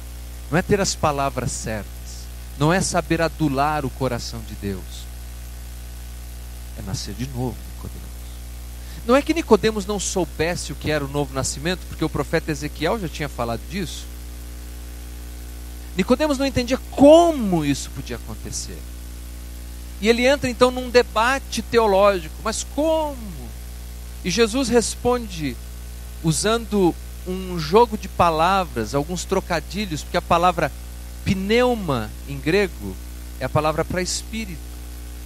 não 0.50 0.58
é 0.58 0.62
ter 0.62 0.80
as 0.80 0.96
palavras 0.96 1.52
certas, 1.52 2.24
não 2.58 2.72
é 2.72 2.80
saber 2.80 3.22
adular 3.22 3.86
o 3.86 3.90
coração 3.90 4.40
de 4.48 4.56
Deus. 4.56 5.04
É 6.80 6.82
nascer 6.84 7.14
de 7.16 7.28
novo. 7.28 7.73
Não 9.06 9.16
é 9.16 9.22
que 9.22 9.34
Nicodemos 9.34 9.86
não 9.86 10.00
soubesse 10.00 10.72
o 10.72 10.76
que 10.76 10.90
era 10.90 11.04
o 11.04 11.10
novo 11.10 11.34
nascimento, 11.34 11.82
porque 11.90 12.06
o 12.06 12.10
profeta 12.10 12.52
Ezequiel 12.52 13.00
já 13.00 13.10
tinha 13.10 13.28
falado 13.28 13.62
disso. 13.70 14.06
Nicodemos 15.98 16.38
não 16.38 16.46
entendia 16.46 16.80
como 16.92 17.66
isso 17.66 17.90
podia 17.92 18.16
acontecer. 18.16 18.78
E 20.02 20.08
ele 20.08 20.26
entra 20.26 20.50
então 20.50 20.72
num 20.72 20.90
debate 20.90 21.62
teológico, 21.62 22.36
mas 22.44 22.66
como? 22.76 23.18
E 24.24 24.30
Jesus 24.30 24.70
responde 24.70 25.56
usando 26.24 26.96
um 27.28 27.60
jogo 27.60 27.98
de 27.98 28.08
palavras, 28.08 28.96
alguns 28.96 29.26
trocadilhos, 29.26 30.02
porque 30.02 30.18
a 30.18 30.22
palavra 30.22 30.72
pneuma 31.24 32.10
em 32.28 32.38
grego 32.38 32.96
é 33.40 33.46
a 33.46 33.50
palavra 33.50 33.84
para 33.86 34.02
espírito, 34.02 34.60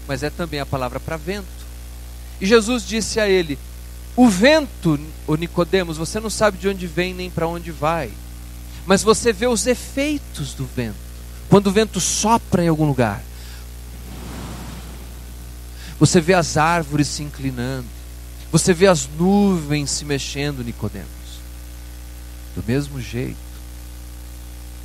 mas 0.07 0.23
é 0.23 0.29
também 0.29 0.59
a 0.59 0.65
palavra 0.65 0.99
para 0.99 1.17
vento. 1.17 1.47
E 2.39 2.45
Jesus 2.45 2.85
disse 2.85 3.19
a 3.19 3.27
ele: 3.27 3.57
O 4.17 4.27
vento, 4.27 4.99
o 5.25 5.35
Nicodemos, 5.35 5.95
você 5.95 6.19
não 6.19 6.29
sabe 6.29 6.57
de 6.57 6.67
onde 6.67 6.85
vem 6.87 7.13
nem 7.13 7.29
para 7.29 7.47
onde 7.47 7.71
vai 7.71 8.11
mas 8.87 9.03
você 9.03 9.33
vê 9.33 9.45
os 9.45 9.67
efeitos 9.67 10.53
do 10.53 10.65
vento. 10.65 10.95
Quando 11.49 11.67
o 11.67 11.71
vento 11.71 11.99
sopra 11.99 12.63
em 12.63 12.69
algum 12.69 12.87
lugar, 12.87 13.21
você 15.99 16.21
vê 16.21 16.33
as 16.33 16.55
árvores 16.55 17.09
se 17.09 17.21
inclinando, 17.21 17.85
você 18.49 18.73
vê 18.73 18.87
as 18.87 19.07
nuvens 19.19 19.91
se 19.91 20.05
mexendo, 20.05 20.63
Nicodemos. 20.63 21.07
Do 22.55 22.63
mesmo 22.65 23.01
jeito, 23.01 23.35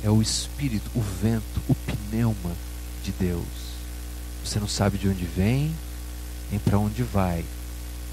é 0.03 0.09
o 0.09 0.21
espírito, 0.21 0.91
o 0.93 1.01
vento, 1.01 1.61
o 1.69 1.73
pneuma 1.73 2.51
de 3.05 3.13
Deus. 3.13 3.45
Você 4.43 4.59
não 4.59 4.67
sabe 4.67 4.97
de 4.97 5.07
onde 5.07 5.23
vem, 5.23 5.73
nem 6.51 6.59
para 6.59 6.77
onde 6.77 7.03
vai, 7.03 7.45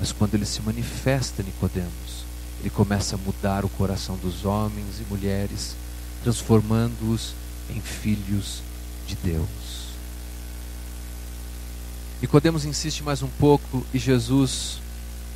mas 0.00 0.12
quando 0.12 0.34
ele 0.34 0.46
se 0.46 0.62
manifesta, 0.62 1.42
Nicodemos, 1.42 2.24
ele 2.60 2.70
começa 2.70 3.16
a 3.16 3.18
mudar 3.18 3.66
o 3.66 3.68
coração 3.68 4.16
dos 4.16 4.46
homens 4.46 4.98
e 4.98 5.04
mulheres, 5.10 5.76
transformando-os 6.22 7.34
em 7.68 7.82
filhos 7.82 8.62
de 9.06 9.14
Deus. 9.16 9.90
Nicodemos 12.20 12.64
insiste 12.64 13.02
mais 13.02 13.22
um 13.22 13.28
pouco 13.28 13.86
e 13.92 13.98
Jesus, 13.98 14.78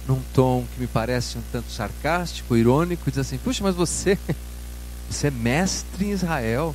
num 0.08 0.20
tom 0.34 0.66
que 0.74 0.80
me 0.80 0.86
parece 0.86 1.36
um 1.36 1.42
tanto 1.52 1.70
sarcástico, 1.70 2.56
irônico, 2.56 3.10
diz 3.10 3.18
assim: 3.18 3.38
Puxa, 3.38 3.62
mas 3.62 3.74
você, 3.74 4.18
você 5.10 5.26
é 5.26 5.30
mestre 5.30 6.06
em 6.06 6.10
Israel. 6.10 6.74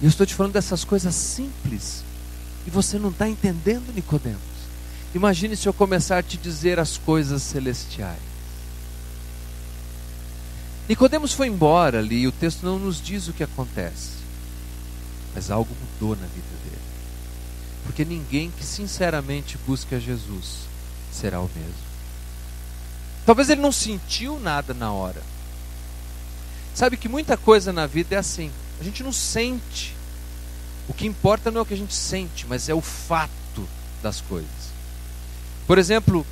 E 0.00 0.04
eu 0.04 0.08
estou 0.08 0.26
te 0.26 0.34
falando 0.34 0.52
dessas 0.52 0.84
coisas 0.84 1.14
simples. 1.14 2.02
E 2.66 2.70
você 2.70 2.98
não 2.98 3.10
está 3.10 3.28
entendendo, 3.28 3.92
Nicodemos. 3.94 4.53
Imagine 5.14 5.56
se 5.56 5.68
eu 5.68 5.72
começar 5.72 6.18
a 6.18 6.22
te 6.22 6.36
dizer 6.36 6.80
as 6.80 6.98
coisas 6.98 7.42
celestiais. 7.42 8.18
Nicodemos 10.88 11.32
foi 11.32 11.46
embora 11.46 12.00
ali 12.00 12.22
e 12.22 12.28
o 12.28 12.32
texto 12.32 12.64
não 12.64 12.78
nos 12.78 13.00
diz 13.00 13.28
o 13.28 13.32
que 13.32 13.44
acontece. 13.44 14.10
Mas 15.34 15.50
algo 15.50 15.74
mudou 15.80 16.16
na 16.16 16.26
vida 16.26 16.46
dele. 16.64 16.82
Porque 17.84 18.04
ninguém 18.04 18.50
que 18.50 18.64
sinceramente 18.64 19.56
busca 19.66 20.00
Jesus 20.00 20.64
será 21.12 21.40
o 21.40 21.50
mesmo. 21.54 21.74
Talvez 23.24 23.48
ele 23.48 23.60
não 23.60 23.72
sentiu 23.72 24.38
nada 24.40 24.74
na 24.74 24.92
hora. 24.92 25.22
Sabe 26.74 26.96
que 26.96 27.08
muita 27.08 27.36
coisa 27.36 27.72
na 27.72 27.86
vida 27.86 28.16
é 28.16 28.18
assim. 28.18 28.50
A 28.80 28.84
gente 28.84 29.02
não 29.02 29.12
sente. 29.12 29.94
O 30.88 30.92
que 30.92 31.06
importa 31.06 31.50
não 31.50 31.60
é 31.60 31.62
o 31.62 31.66
que 31.66 31.74
a 31.74 31.78
gente 31.78 31.94
sente, 31.94 32.46
mas 32.46 32.68
é 32.68 32.74
o 32.74 32.80
fato 32.80 33.66
das 34.02 34.20
coisas. 34.20 34.73
Por 35.66 35.78
exemplo, 35.78 36.26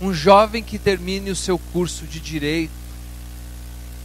um 0.00 0.12
jovem 0.12 0.62
que 0.62 0.78
termine 0.78 1.30
o 1.30 1.36
seu 1.36 1.58
curso 1.58 2.04
de 2.06 2.20
direito 2.20 2.86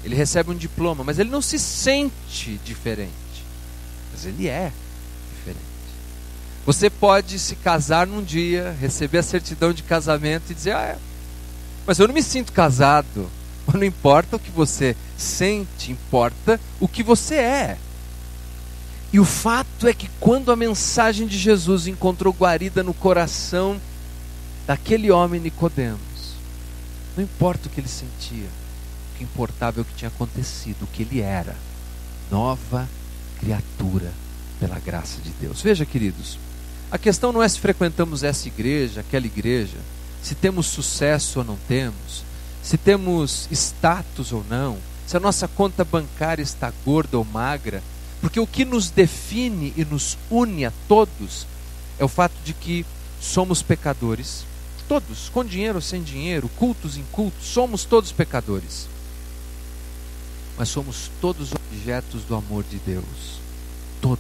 ele 0.04 0.16
recebe 0.16 0.52
um 0.52 0.56
diploma, 0.56 1.04
mas 1.04 1.20
ele 1.20 1.30
não 1.30 1.42
se 1.42 1.60
sente 1.60 2.60
diferente. 2.66 3.12
Mas 4.12 4.26
ele 4.26 4.48
é 4.48 4.72
diferente. 5.38 5.66
Você 6.66 6.90
pode 6.90 7.38
se 7.38 7.56
casar 7.56 8.08
num 8.08 8.24
dia, 8.24 8.76
receber 8.80 9.20
a 9.20 9.24
certidão 9.24 9.72
de 9.72 9.84
casamento 9.84 10.52
e 10.52 10.56
dizer: 10.56 10.76
Ah, 10.76 10.82
é, 10.82 10.98
mas 11.86 12.00
eu 12.00 12.08
não 12.08 12.14
me 12.14 12.24
sinto 12.24 12.52
casado. 12.52 13.30
Mas 13.64 13.76
não 13.76 13.84
importa 13.84 14.38
o 14.38 14.40
que 14.40 14.50
você 14.50 14.98
sente, 15.16 15.92
importa 15.92 16.60
o 16.80 16.88
que 16.88 17.04
você 17.04 17.36
é. 17.36 17.78
E 19.14 19.20
o 19.20 19.24
fato 19.24 19.88
é 19.88 19.94
que 19.94 20.10
quando 20.20 20.52
a 20.52 20.56
mensagem 20.56 21.28
de 21.28 21.38
Jesus 21.38 21.86
encontrou 21.86 22.34
guarida 22.34 22.82
no 22.82 22.92
coração 22.92 23.80
daquele 24.72 25.12
homem 25.12 25.42
Nicodemos, 25.42 26.00
não 27.18 27.22
importa 27.22 27.68
o 27.68 27.70
que 27.70 27.82
ele 27.82 27.90
sentia, 27.90 28.48
que 29.18 29.24
importava 29.26 29.82
é 29.82 29.82
o 29.82 29.86
que 29.86 29.96
tinha 29.96 30.08
acontecido, 30.08 30.84
o 30.84 30.88
que 30.88 31.02
ele 31.02 31.20
era. 31.20 31.58
Nova 32.32 32.88
criatura 33.38 34.14
pela 34.62 34.80
graça 34.80 35.20
de 35.20 35.30
Deus. 35.32 35.62
Veja, 35.62 35.86
queridos, 35.86 36.40
a 36.90 36.98
questão 36.98 37.34
não 37.34 37.44
é 37.44 37.50
se 37.50 37.60
frequentamos 37.60 38.24
essa 38.24 38.48
igreja, 38.48 39.02
aquela 39.02 39.26
igreja, 39.26 39.76
se 40.24 40.36
temos 40.36 40.68
sucesso 40.68 41.40
ou 41.40 41.46
não 41.46 41.58
temos, 41.68 42.24
se 42.64 42.78
temos 42.78 43.50
status 43.52 44.32
ou 44.32 44.46
não, 44.50 44.78
se 45.06 45.18
a 45.18 45.20
nossa 45.20 45.50
conta 45.50 45.84
bancária 45.84 46.44
está 46.44 46.72
gorda 46.86 47.18
ou 47.18 47.26
magra, 47.26 47.84
porque 48.22 48.40
o 48.40 48.48
que 48.48 48.64
nos 48.64 48.90
define 48.90 49.74
e 49.76 49.84
nos 49.84 50.18
une 50.30 50.64
a 50.64 50.72
todos 50.88 51.46
é 52.00 52.06
o 52.06 52.08
fato 52.08 52.36
de 52.46 52.54
que 52.54 52.86
somos 53.20 53.62
pecadores, 53.62 54.50
todos, 55.00 55.30
com 55.30 55.46
dinheiro 55.46 55.76
ou 55.76 55.82
sem 55.82 56.04
dinheiro, 56.04 56.50
cultos, 56.50 56.98
incultos, 56.98 57.46
somos 57.46 57.86
todos 57.86 58.12
pecadores 58.12 58.88
mas 60.62 60.70
somos 60.70 61.10
todos 61.20 61.52
objetos 61.54 62.24
do 62.24 62.36
amor 62.36 62.64
de 62.64 62.78
Deus. 62.78 63.40
Todos. 64.00 64.20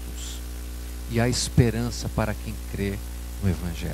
E 1.11 1.19
há 1.19 1.29
esperança 1.29 2.09
para 2.15 2.33
quem 2.33 2.55
crê 2.71 2.97
no 3.43 3.49
Evangelho. 3.49 3.93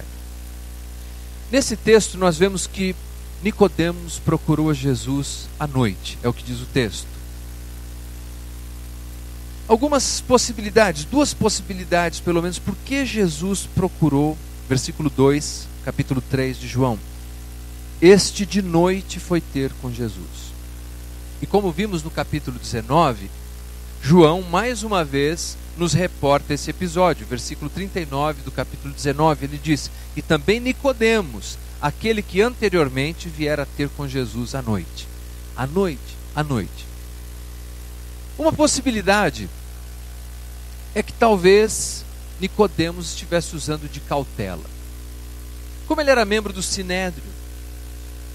Nesse 1.51 1.75
texto, 1.75 2.17
nós 2.17 2.37
vemos 2.37 2.65
que 2.65 2.95
Nicodemos 3.43 4.19
procurou 4.19 4.69
a 4.69 4.73
Jesus 4.73 5.49
à 5.59 5.67
noite, 5.67 6.17
é 6.23 6.29
o 6.29 6.33
que 6.33 6.41
diz 6.41 6.61
o 6.61 6.65
texto. 6.65 7.07
Algumas 9.67 10.21
possibilidades, 10.21 11.03
duas 11.03 11.33
possibilidades 11.33 12.21
pelo 12.21 12.41
menos, 12.41 12.59
por 12.59 12.77
que 12.85 13.05
Jesus 13.05 13.67
procurou, 13.75 14.37
versículo 14.69 15.09
2, 15.09 15.67
capítulo 15.87 16.19
3 16.19 16.59
de 16.59 16.67
João. 16.67 16.99
Este 18.01 18.45
de 18.45 18.61
noite 18.61 19.21
foi 19.21 19.39
ter 19.39 19.71
com 19.81 19.89
Jesus. 19.89 20.51
E 21.41 21.47
como 21.47 21.71
vimos 21.71 22.03
no 22.03 22.11
capítulo 22.11 22.59
19, 22.59 23.31
João 24.03 24.41
mais 24.41 24.83
uma 24.83 25.05
vez 25.05 25.57
nos 25.77 25.93
reporta 25.93 26.53
esse 26.53 26.69
episódio, 26.69 27.25
versículo 27.25 27.69
39 27.69 28.41
do 28.41 28.51
capítulo 28.51 28.93
19, 28.93 29.45
ele 29.45 29.57
diz: 29.57 29.89
"E 30.13 30.21
também 30.21 30.59
Nicodemos, 30.59 31.57
aquele 31.81 32.21
que 32.21 32.41
anteriormente 32.41 33.29
viera 33.29 33.65
ter 33.77 33.87
com 33.87 34.05
Jesus 34.05 34.55
à 34.55 34.61
noite. 34.61 35.07
À 35.55 35.65
noite, 35.65 36.17
à 36.35 36.43
noite. 36.43 36.85
Uma 38.37 38.51
possibilidade 38.51 39.49
é 40.93 41.01
que 41.01 41.13
talvez 41.13 42.03
Nicodemos 42.41 43.11
estivesse 43.11 43.55
usando 43.55 43.89
de 43.89 44.01
cautela. 44.01 44.76
Como 45.87 46.01
ele 46.01 46.11
era 46.11 46.25
membro 46.25 46.51
do 46.51 46.61
Sinédrio, 46.61 47.23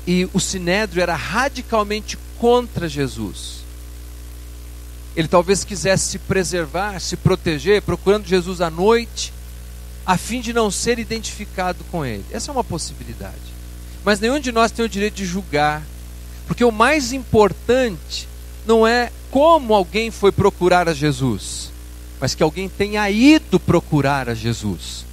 e 0.06 0.28
o 0.32 0.40
Sinédrio 0.40 1.02
era 1.02 1.14
radicalmente 1.14 2.18
contra 2.38 2.88
Jesus. 2.88 3.62
Ele 5.14 5.28
talvez 5.28 5.62
quisesse 5.62 6.10
se 6.10 6.18
preservar, 6.18 6.98
se 7.00 7.16
proteger, 7.16 7.82
procurando 7.82 8.26
Jesus 8.26 8.60
à 8.60 8.70
noite, 8.70 9.32
a 10.04 10.16
fim 10.16 10.40
de 10.40 10.52
não 10.52 10.70
ser 10.70 10.98
identificado 10.98 11.84
com 11.90 12.04
ele. 12.04 12.24
Essa 12.32 12.50
é 12.50 12.52
uma 12.52 12.64
possibilidade. 12.64 13.36
Mas 14.04 14.18
nenhum 14.18 14.40
de 14.40 14.50
nós 14.50 14.72
tem 14.72 14.84
o 14.84 14.88
direito 14.88 15.14
de 15.14 15.26
julgar, 15.26 15.82
porque 16.46 16.64
o 16.64 16.72
mais 16.72 17.12
importante 17.12 18.28
não 18.66 18.86
é 18.86 19.12
como 19.30 19.74
alguém 19.74 20.10
foi 20.10 20.32
procurar 20.32 20.88
a 20.88 20.94
Jesus, 20.94 21.70
mas 22.20 22.34
que 22.34 22.42
alguém 22.42 22.68
tenha 22.68 23.08
ido 23.10 23.60
procurar 23.60 24.28
a 24.28 24.34
Jesus. 24.34 25.04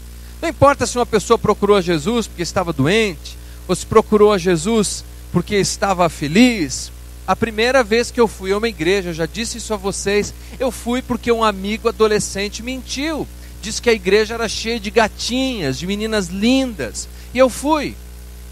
Não 0.41 0.49
importa 0.49 0.85
se 0.85 0.97
uma 0.97 1.05
pessoa 1.05 1.37
procurou 1.37 1.75
a 1.75 1.81
Jesus 1.81 2.27
porque 2.27 2.41
estava 2.43 2.71
doente, 2.71 3.37
ou 3.67 3.75
se 3.75 3.85
procurou 3.85 4.31
a 4.31 4.37
Jesus 4.37 5.03
porque 5.31 5.55
estava 5.55 6.07
feliz. 6.09 6.91
A 7.27 7.35
primeira 7.35 7.83
vez 7.83 8.09
que 8.09 8.19
eu 8.19 8.27
fui 8.27 8.51
a 8.51 8.57
uma 8.57 8.67
igreja, 8.67 9.09
eu 9.09 9.13
já 9.13 9.25
disse 9.25 9.57
isso 9.57 9.73
a 9.73 9.77
vocês, 9.77 10.33
eu 10.59 10.71
fui 10.71 11.01
porque 11.01 11.31
um 11.31 11.43
amigo 11.43 11.87
adolescente 11.87 12.63
mentiu 12.63 13.27
disse 13.61 13.81
que 13.81 13.89
a 13.89 13.93
igreja 13.93 14.33
era 14.33 14.47
cheia 14.47 14.79
de 14.79 14.89
gatinhas, 14.89 15.77
de 15.77 15.85
meninas 15.85 16.27
lindas. 16.27 17.07
E 17.33 17.37
eu 17.37 17.49
fui. 17.49 17.95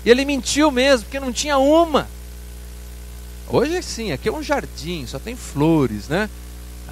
E 0.06 0.10
ele 0.10 0.26
mentiu 0.26 0.71
mesmo, 0.71 1.06
porque 1.06 1.19
não 1.19 1.32
tinha 1.32 1.58
uma. 1.58 2.08
Hoje 3.50 3.82
sim, 3.82 4.12
aqui 4.12 4.28
é 4.28 4.32
um 4.32 4.43
jardim, 4.43 5.06
só 5.08 5.19
tem 5.19 5.36
flores, 5.36 6.08
né? 6.08 6.30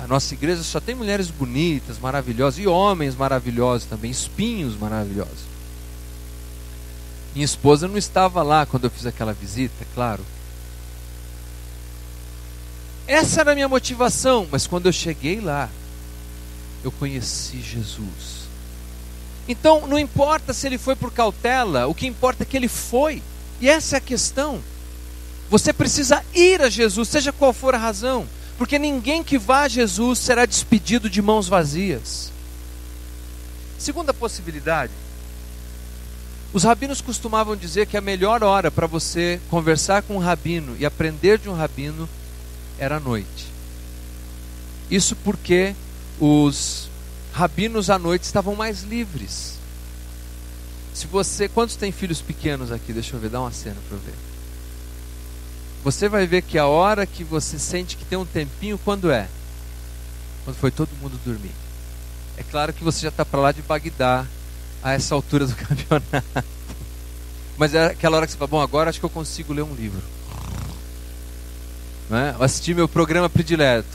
A 0.03 0.07
nossa 0.07 0.33
igreja 0.33 0.61
só 0.63 0.79
tem 0.79 0.93
mulheres 0.93 1.29
bonitas, 1.29 1.97
maravilhosas, 1.97 2.59
e 2.59 2.67
homens 2.67 3.15
maravilhosos 3.15 3.87
também, 3.87 4.11
espinhos 4.11 4.77
maravilhosos. 4.77 5.45
Minha 7.33 7.45
esposa 7.45 7.87
não 7.87 7.97
estava 7.97 8.43
lá 8.43 8.65
quando 8.65 8.85
eu 8.85 8.89
fiz 8.89 9.05
aquela 9.05 9.33
visita, 9.33 9.73
é 9.81 9.85
claro. 9.93 10.25
Essa 13.07 13.41
era 13.41 13.51
a 13.51 13.55
minha 13.55 13.67
motivação, 13.67 14.47
mas 14.51 14.65
quando 14.65 14.87
eu 14.87 14.93
cheguei 14.93 15.39
lá, 15.39 15.69
eu 16.83 16.91
conheci 16.91 17.61
Jesus. 17.61 18.45
Então, 19.47 19.85
não 19.85 19.99
importa 19.99 20.53
se 20.53 20.65
ele 20.65 20.77
foi 20.77 20.95
por 20.95 21.11
cautela, 21.11 21.87
o 21.87 21.93
que 21.93 22.07
importa 22.07 22.43
é 22.43 22.45
que 22.45 22.57
ele 22.57 22.67
foi. 22.67 23.21
E 23.61 23.69
essa 23.69 23.95
é 23.95 23.99
a 23.99 24.01
questão. 24.01 24.61
Você 25.49 25.71
precisa 25.71 26.23
ir 26.33 26.61
a 26.61 26.69
Jesus, 26.69 27.09
seja 27.09 27.31
qual 27.31 27.53
for 27.53 27.75
a 27.75 27.77
razão, 27.77 28.27
porque 28.57 28.79
ninguém 28.79 29.23
que 29.23 29.37
vá 29.37 29.61
a 29.61 29.67
Jesus 29.67 30.19
será 30.19 30.45
despedido 30.45 31.09
de 31.09 31.21
mãos 31.21 31.47
vazias. 31.47 32.31
Segunda 33.77 34.13
possibilidade, 34.13 34.91
os 36.53 36.63
rabinos 36.63 37.01
costumavam 37.01 37.55
dizer 37.55 37.85
que 37.85 37.97
a 37.97 38.01
melhor 38.01 38.41
hora 38.41 38.71
para 38.71 38.87
você 38.87 39.41
conversar 39.49 40.03
com 40.03 40.15
um 40.15 40.19
rabino 40.19 40.75
e 40.79 40.85
aprender 40.85 41.37
de 41.37 41.49
um 41.49 41.53
rabino 41.53 42.07
era 42.79 42.95
à 42.95 42.99
noite. 42.99 43.47
Isso 44.89 45.15
porque 45.17 45.75
os 46.19 46.89
rabinos 47.33 47.89
à 47.89 47.99
noite 47.99 48.23
estavam 48.23 48.55
mais 48.55 48.83
livres. 48.83 49.55
Se 50.93 51.07
você, 51.07 51.49
quantos 51.49 51.75
tem 51.75 51.91
filhos 51.91 52.21
pequenos 52.21 52.71
aqui? 52.71 52.93
Deixa 52.93 53.17
eu 53.17 53.19
ver, 53.19 53.29
dá 53.29 53.41
uma 53.41 53.51
cena 53.51 53.75
para 53.89 53.97
eu 53.97 54.01
ver. 54.01 54.13
Você 55.85 56.09
vai 56.09 56.25
ver 56.25 56.41
que 56.41 56.57
a 56.57 56.65
hora 56.65 57.05
que 57.05 57.23
você 57.23 57.59
sente 57.59 57.95
que 57.95 58.03
tem 58.03 58.17
um 58.17 58.25
tempinho, 58.25 58.75
quando 58.83 59.11
é? 59.11 59.27
Quando 60.43 60.57
foi 60.57 60.71
todo 60.71 60.89
mundo 60.99 61.19
dormir. 61.23 61.51
É 62.35 62.41
claro 62.41 62.73
que 62.73 62.83
você 62.83 63.01
já 63.01 63.09
está 63.09 63.23
para 63.23 63.39
lá 63.39 63.51
de 63.51 63.61
Bagdá 63.61 64.25
a 64.81 64.93
essa 64.93 65.13
altura 65.13 65.45
do 65.45 65.53
campeonato. 65.55 66.43
Mas 67.55 67.75
é 67.75 67.85
aquela 67.85 68.17
hora 68.17 68.25
que 68.25 68.31
você 68.31 68.37
fala, 68.39 68.47
bom, 68.47 68.61
agora 68.61 68.89
acho 68.89 68.99
que 68.99 69.05
eu 69.05 69.11
consigo 69.11 69.53
ler 69.53 69.61
um 69.61 69.75
livro. 69.75 70.01
Não 72.09 72.17
é? 72.17 72.35
Assistir 72.39 72.73
meu 72.73 72.89
programa 72.89 73.29
predileto. 73.29 73.87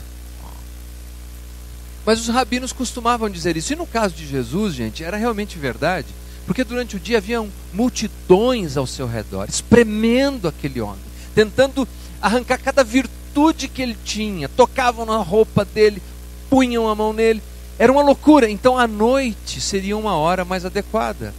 Mas 2.05 2.21
os 2.21 2.29
rabinos 2.29 2.71
costumavam 2.71 3.29
dizer 3.29 3.57
isso. 3.57 3.73
E 3.73 3.75
no 3.75 3.85
caso 3.85 4.15
de 4.15 4.25
Jesus, 4.25 4.73
gente, 4.73 5.03
era 5.03 5.17
realmente 5.17 5.59
verdade. 5.59 6.07
Porque 6.45 6.63
durante 6.63 6.95
o 6.95 6.99
dia 7.01 7.17
haviam 7.17 7.51
multidões 7.73 8.77
ao 8.77 8.87
seu 8.87 9.07
redor, 9.07 9.49
espremendo 9.49 10.47
aquele 10.47 10.79
homem, 10.79 11.10
tentando 11.33 11.87
arrancar 12.21 12.59
cada 12.59 12.83
virtude 12.83 13.67
que 13.67 13.81
ele 13.81 13.97
tinha, 14.03 14.49
tocavam 14.49 15.05
na 15.05 15.17
roupa 15.17 15.65
dele, 15.65 16.01
punham 16.49 16.87
a 16.87 16.95
mão 16.95 17.13
nele. 17.13 17.41
Era 17.79 17.91
uma 17.91 18.01
loucura. 18.01 18.49
Então 18.49 18.77
a 18.77 18.87
noite 18.87 19.59
seria 19.59 19.97
uma 19.97 20.15
hora 20.15 20.45
mais 20.45 20.65
adequada. 20.65 21.33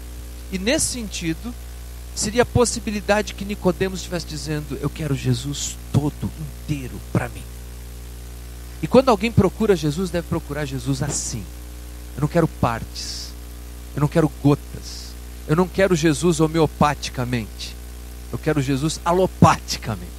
E 0.50 0.58
nesse 0.58 0.86
sentido, 0.86 1.54
seria 2.14 2.42
a 2.42 2.46
possibilidade 2.46 3.34
que 3.34 3.44
Nicodemos 3.44 4.00
estivesse 4.00 4.26
dizendo: 4.26 4.78
Eu 4.80 4.90
quero 4.90 5.14
Jesus 5.14 5.76
todo, 5.92 6.30
inteiro 6.62 7.00
para 7.12 7.28
mim. 7.28 7.42
E 8.82 8.86
quando 8.86 9.10
alguém 9.10 9.30
procura 9.30 9.76
Jesus, 9.76 10.10
deve 10.10 10.26
procurar 10.26 10.64
Jesus 10.64 11.02
assim. 11.02 11.44
Eu 12.16 12.22
não 12.22 12.28
quero 12.28 12.48
partes. 12.48 13.28
Eu 13.94 14.00
não 14.00 14.08
quero 14.08 14.30
gotas. 14.42 15.12
Eu 15.46 15.54
não 15.54 15.68
quero 15.68 15.94
Jesus 15.94 16.40
homeopaticamente. 16.40 17.61
Eu 18.32 18.38
quero 18.38 18.62
Jesus 18.62 18.98
alopaticamente. 19.04 20.10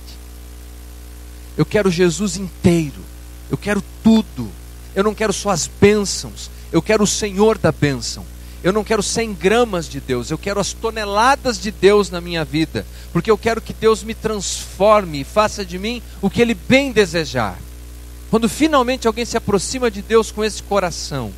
Eu 1.58 1.66
quero 1.66 1.90
Jesus 1.90 2.38
inteiro. 2.38 3.02
Eu 3.50 3.58
quero 3.58 3.84
tudo. 4.04 4.50
Eu 4.96 5.04
não 5.04 5.16
quero 5.16 5.34
só 5.34 5.50
as 5.50 5.68
bênçãos. 5.68 6.50
Eu 6.72 6.82
quero 6.82 7.04
o 7.04 7.08
Senhor 7.08 7.58
da 7.58 7.72
bênção. 7.72 8.26
Eu 8.64 8.72
não 8.72 8.84
quero 8.84 9.04
100 9.04 9.34
gramas 9.34 9.90
de 9.90 10.00
Deus. 10.00 10.32
Eu 10.32 10.38
quero 10.38 10.60
as 10.60 10.72
toneladas 10.72 11.60
de 11.60 11.72
Deus 11.72 12.10
na 12.10 12.22
minha 12.22 12.46
vida. 12.46 12.86
Porque 13.12 13.30
eu 13.30 13.38
quero 13.38 13.62
que 13.62 13.74
Deus 13.74 14.04
me 14.04 14.14
transforme 14.14 15.22
e 15.22 15.26
faça 15.26 15.66
de 15.66 15.78
mim 15.78 16.02
o 16.22 16.30
que 16.30 16.42
Ele 16.42 16.54
bem 16.54 16.92
desejar. 16.92 17.60
Quando 18.30 18.48
finalmente 18.48 19.08
alguém 19.08 19.26
se 19.26 19.38
aproxima 19.38 19.92
de 19.92 20.02
Deus 20.02 20.32
com 20.32 20.44
esse 20.44 20.64
coração, 20.64 21.32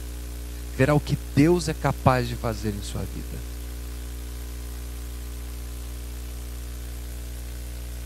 verá 0.78 0.94
o 0.94 1.00
que 1.00 1.18
Deus 1.36 1.68
é 1.68 1.74
capaz 1.74 2.28
de 2.28 2.36
fazer 2.36 2.70
em 2.70 2.84
sua 2.84 3.02
vida. 3.02 3.55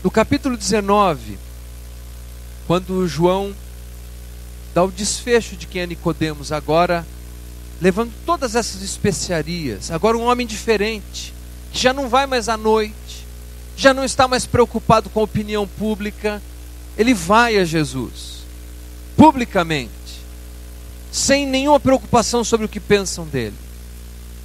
No 0.02 0.10
capítulo 0.10 0.56
19, 0.56 1.38
quando 2.66 3.06
João 3.06 3.54
dá 4.74 4.82
o 4.82 4.90
desfecho 4.90 5.56
de 5.56 5.66
quem 5.66 5.82
é 5.82 5.86
Nicodemos, 5.86 6.52
agora 6.52 7.06
levando 7.82 8.12
todas 8.24 8.54
essas 8.54 8.82
especiarias, 8.82 9.90
agora 9.90 10.16
um 10.16 10.24
homem 10.24 10.46
diferente, 10.46 11.34
que 11.70 11.78
já 11.78 11.92
não 11.92 12.08
vai 12.08 12.26
mais 12.26 12.48
à 12.48 12.56
noite, 12.56 13.26
já 13.76 13.92
não 13.92 14.04
está 14.04 14.26
mais 14.26 14.46
preocupado 14.46 15.10
com 15.10 15.20
a 15.20 15.24
opinião 15.24 15.66
pública, 15.66 16.42
ele 16.96 17.12
vai 17.12 17.58
a 17.58 17.64
Jesus 17.64 18.40
publicamente, 19.18 19.90
sem 21.12 21.46
nenhuma 21.46 21.78
preocupação 21.78 22.42
sobre 22.42 22.64
o 22.64 22.68
que 22.68 22.80
pensam 22.80 23.26
dele. 23.26 23.56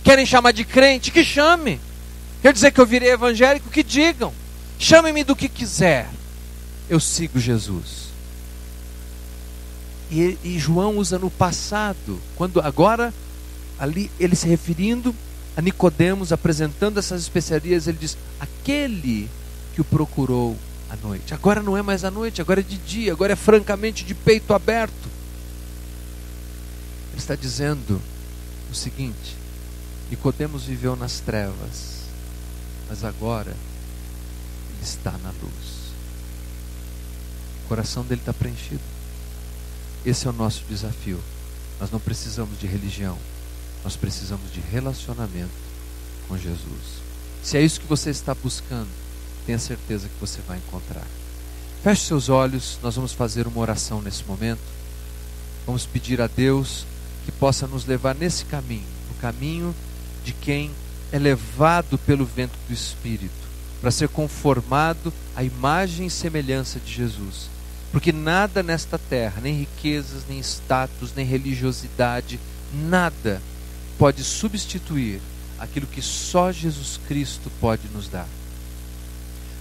Querem 0.03 0.25
chamar 0.25 0.51
de 0.51 0.65
crente? 0.65 1.11
Que 1.11 1.23
chame. 1.23 1.79
Quer 2.41 2.51
dizer 2.51 2.71
que 2.71 2.81
eu 2.81 2.85
virei 2.85 3.11
evangélico? 3.11 3.69
Que 3.69 3.81
digam. 3.81 4.33
Chame-me 4.77 5.23
do 5.23 5.35
que 5.35 5.47
quiser. 5.47 6.09
Eu 6.89 6.99
sigo 6.99 7.39
Jesus. 7.39 8.05
E, 10.11 10.37
e, 10.43 10.59
João 10.59 10.97
usa 10.97 11.17
no 11.17 11.31
passado, 11.31 12.19
quando 12.35 12.59
agora 12.59 13.13
ali 13.79 14.11
ele 14.19 14.35
se 14.35 14.47
referindo 14.47 15.15
a 15.57 15.61
Nicodemos, 15.61 16.31
apresentando 16.31 16.99
essas 16.99 17.21
especiarias, 17.21 17.87
ele 17.87 17.97
diz: 17.99 18.17
aquele 18.39 19.29
que 19.73 19.81
o 19.81 19.83
procurou 19.83 20.55
à 20.89 20.95
noite. 20.95 21.33
Agora 21.33 21.61
não 21.61 21.75
é 21.75 21.81
mais 21.81 22.03
à 22.03 22.11
noite, 22.11 22.39
agora 22.39 22.59
é 22.59 22.63
de 22.63 22.77
dia, 22.77 23.11
agora 23.11 23.33
é 23.33 23.35
francamente 23.35 24.05
de 24.05 24.13
peito 24.13 24.53
aberto. 24.53 25.09
Ele 27.11 27.19
está 27.19 27.35
dizendo 27.35 27.99
o 28.71 28.75
seguinte: 28.75 29.35
Nicodemos 30.09 30.65
viveu 30.65 30.95
nas 30.95 31.19
trevas, 31.19 32.03
mas 32.87 33.03
agora 33.03 33.55
está 34.85 35.11
na 35.11 35.29
luz. 35.29 35.85
O 37.63 37.67
coração 37.67 38.03
dele 38.03 38.21
está 38.21 38.33
preenchido. 38.33 38.81
Esse 40.05 40.27
é 40.27 40.29
o 40.29 40.33
nosso 40.33 40.63
desafio. 40.69 41.19
Nós 41.79 41.91
não 41.91 41.99
precisamos 41.99 42.59
de 42.59 42.67
religião, 42.67 43.17
nós 43.83 43.95
precisamos 43.95 44.51
de 44.53 44.61
relacionamento 44.61 45.51
com 46.27 46.37
Jesus. 46.37 47.03
Se 47.43 47.57
é 47.57 47.61
isso 47.61 47.81
que 47.81 47.87
você 47.87 48.11
está 48.11 48.33
buscando, 48.33 48.87
tenha 49.45 49.59
certeza 49.59 50.07
que 50.07 50.19
você 50.19 50.39
vai 50.47 50.57
encontrar. 50.57 51.05
Feche 51.83 52.05
seus 52.05 52.29
olhos, 52.29 52.79
nós 52.81 52.95
vamos 52.95 53.11
fazer 53.11 53.45
uma 53.45 53.59
oração 53.59 54.01
nesse 54.01 54.23
momento. 54.23 54.61
Vamos 55.65 55.85
pedir 55.85 56.21
a 56.21 56.27
Deus 56.27 56.85
que 57.25 57.31
possa 57.31 57.67
nos 57.67 57.85
levar 57.85 58.15
nesse 58.15 58.45
caminho, 58.45 58.85
o 59.11 59.19
caminho 59.19 59.75
de 60.23 60.31
quem 60.33 60.71
é 61.11 61.19
levado 61.19 61.97
pelo 61.97 62.25
vento 62.25 62.57
do 62.67 62.73
Espírito, 62.73 63.44
para 63.81 63.91
ser 63.91 64.09
conformado 64.09 65.13
à 65.35 65.43
imagem 65.43 66.07
e 66.07 66.11
semelhança 66.11 66.79
de 66.79 66.91
Jesus. 66.91 67.49
Porque 67.91 68.11
nada 68.11 68.61
nesta 68.61 68.97
terra, 68.97 69.41
nem 69.41 69.59
riquezas, 69.59 70.23
nem 70.27 70.39
status, 70.39 71.11
nem 71.15 71.25
religiosidade, 71.25 72.39
nada 72.73 73.41
pode 73.97 74.23
substituir 74.23 75.21
aquilo 75.57 75.87
que 75.87 76.01
só 76.01 76.51
Jesus 76.51 76.99
Cristo 77.07 77.49
pode 77.61 77.87
nos 77.93 78.09
dar. 78.09 78.27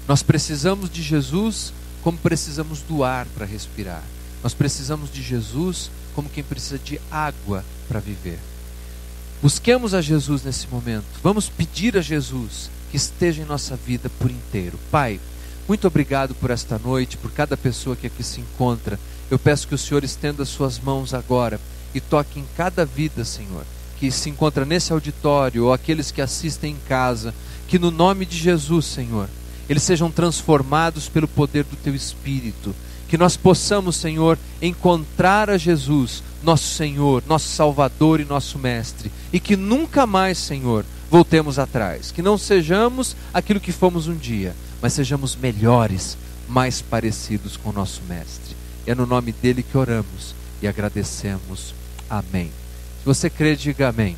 Nós 0.08 0.22
precisamos 0.22 0.90
de 0.90 1.02
Jesus 1.02 1.72
como 2.02 2.18
precisamos 2.18 2.80
do 2.80 3.02
ar 3.04 3.26
para 3.34 3.46
respirar. 3.46 4.02
Nós 4.42 4.52
precisamos 4.52 5.10
de 5.10 5.22
Jesus 5.22 5.90
como 6.14 6.28
quem 6.28 6.44
precisa 6.44 6.78
de 6.78 7.00
água 7.10 7.64
para 7.88 8.00
viver. 8.00 8.38
Busquemos 9.40 9.94
a 9.94 10.00
Jesus 10.00 10.42
nesse 10.42 10.66
momento. 10.68 11.06
Vamos 11.22 11.48
pedir 11.48 11.96
a 11.96 12.02
Jesus 12.02 12.70
que 12.94 12.98
esteja 12.98 13.42
em 13.42 13.44
nossa 13.44 13.74
vida 13.74 14.08
por 14.20 14.30
inteiro. 14.30 14.78
Pai, 14.88 15.18
muito 15.66 15.84
obrigado 15.84 16.32
por 16.32 16.52
esta 16.52 16.78
noite, 16.78 17.16
por 17.16 17.32
cada 17.32 17.56
pessoa 17.56 17.96
que 17.96 18.06
aqui 18.06 18.22
se 18.22 18.40
encontra. 18.40 19.00
Eu 19.28 19.36
peço 19.36 19.66
que 19.66 19.74
o 19.74 19.78
Senhor 19.78 20.04
estenda 20.04 20.44
as 20.44 20.48
suas 20.48 20.78
mãos 20.78 21.12
agora 21.12 21.60
e 21.92 22.00
toque 22.00 22.38
em 22.38 22.44
cada 22.56 22.84
vida, 22.84 23.24
Senhor, 23.24 23.64
que 23.98 24.12
se 24.12 24.30
encontra 24.30 24.64
nesse 24.64 24.92
auditório 24.92 25.64
ou 25.64 25.72
aqueles 25.72 26.12
que 26.12 26.22
assistem 26.22 26.74
em 26.74 26.88
casa, 26.88 27.34
que 27.66 27.80
no 27.80 27.90
nome 27.90 28.24
de 28.24 28.38
Jesus, 28.38 28.86
Senhor, 28.86 29.28
eles 29.68 29.82
sejam 29.82 30.08
transformados 30.08 31.08
pelo 31.08 31.26
poder 31.26 31.64
do 31.64 31.74
teu 31.74 31.96
espírito, 31.96 32.72
que 33.08 33.18
nós 33.18 33.36
possamos, 33.36 33.96
Senhor, 33.96 34.38
encontrar 34.62 35.50
a 35.50 35.58
Jesus, 35.58 36.22
nosso 36.44 36.72
Senhor, 36.76 37.24
nosso 37.26 37.48
Salvador 37.48 38.20
e 38.20 38.24
nosso 38.24 38.56
mestre, 38.56 39.10
e 39.32 39.40
que 39.40 39.56
nunca 39.56 40.06
mais, 40.06 40.38
Senhor, 40.38 40.84
voltemos 41.10 41.58
atrás, 41.58 42.10
que 42.10 42.22
não 42.22 42.36
sejamos 42.36 43.16
aquilo 43.32 43.60
que 43.60 43.72
fomos 43.72 44.08
um 44.08 44.16
dia, 44.16 44.54
mas 44.80 44.92
sejamos 44.92 45.36
melhores, 45.36 46.16
mais 46.48 46.82
parecidos 46.82 47.56
com 47.56 47.70
o 47.70 47.72
nosso 47.72 48.02
mestre. 48.08 48.56
É 48.86 48.94
no 48.94 49.06
nome 49.06 49.32
dele 49.32 49.62
que 49.62 49.78
oramos 49.78 50.34
e 50.60 50.68
agradecemos. 50.68 51.74
Amém. 52.08 52.50
Se 53.00 53.06
você 53.06 53.30
crê, 53.30 53.56
diga 53.56 53.88
amém. 53.88 54.16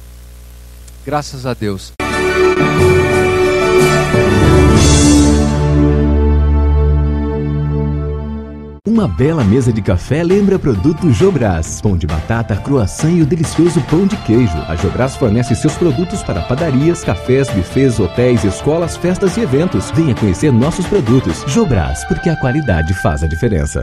Graças 1.04 1.46
a 1.46 1.54
Deus. 1.54 1.92
Uma 8.96 9.06
bela 9.06 9.44
mesa 9.44 9.70
de 9.70 9.82
café 9.82 10.24
lembra 10.24 10.58
produto 10.58 11.12
Jobras. 11.12 11.82
Pão 11.82 11.98
de 11.98 12.06
batata, 12.06 12.56
croissant 12.56 13.10
e 13.10 13.20
o 13.20 13.26
delicioso 13.26 13.78
pão 13.90 14.06
de 14.06 14.16
queijo. 14.16 14.56
A 14.66 14.74
Jobras 14.74 15.14
fornece 15.14 15.54
seus 15.54 15.74
produtos 15.74 16.22
para 16.22 16.40
padarias, 16.40 17.04
cafés, 17.04 17.50
bufês, 17.50 18.00
hotéis, 18.00 18.42
escolas, 18.42 18.96
festas 18.96 19.36
e 19.36 19.42
eventos. 19.42 19.90
Venha 19.90 20.14
conhecer 20.14 20.50
nossos 20.50 20.86
produtos. 20.86 21.44
Jobras, 21.46 22.04
porque 22.04 22.30
a 22.30 22.36
qualidade 22.36 22.94
faz 23.02 23.22
a 23.22 23.26
diferença. 23.26 23.82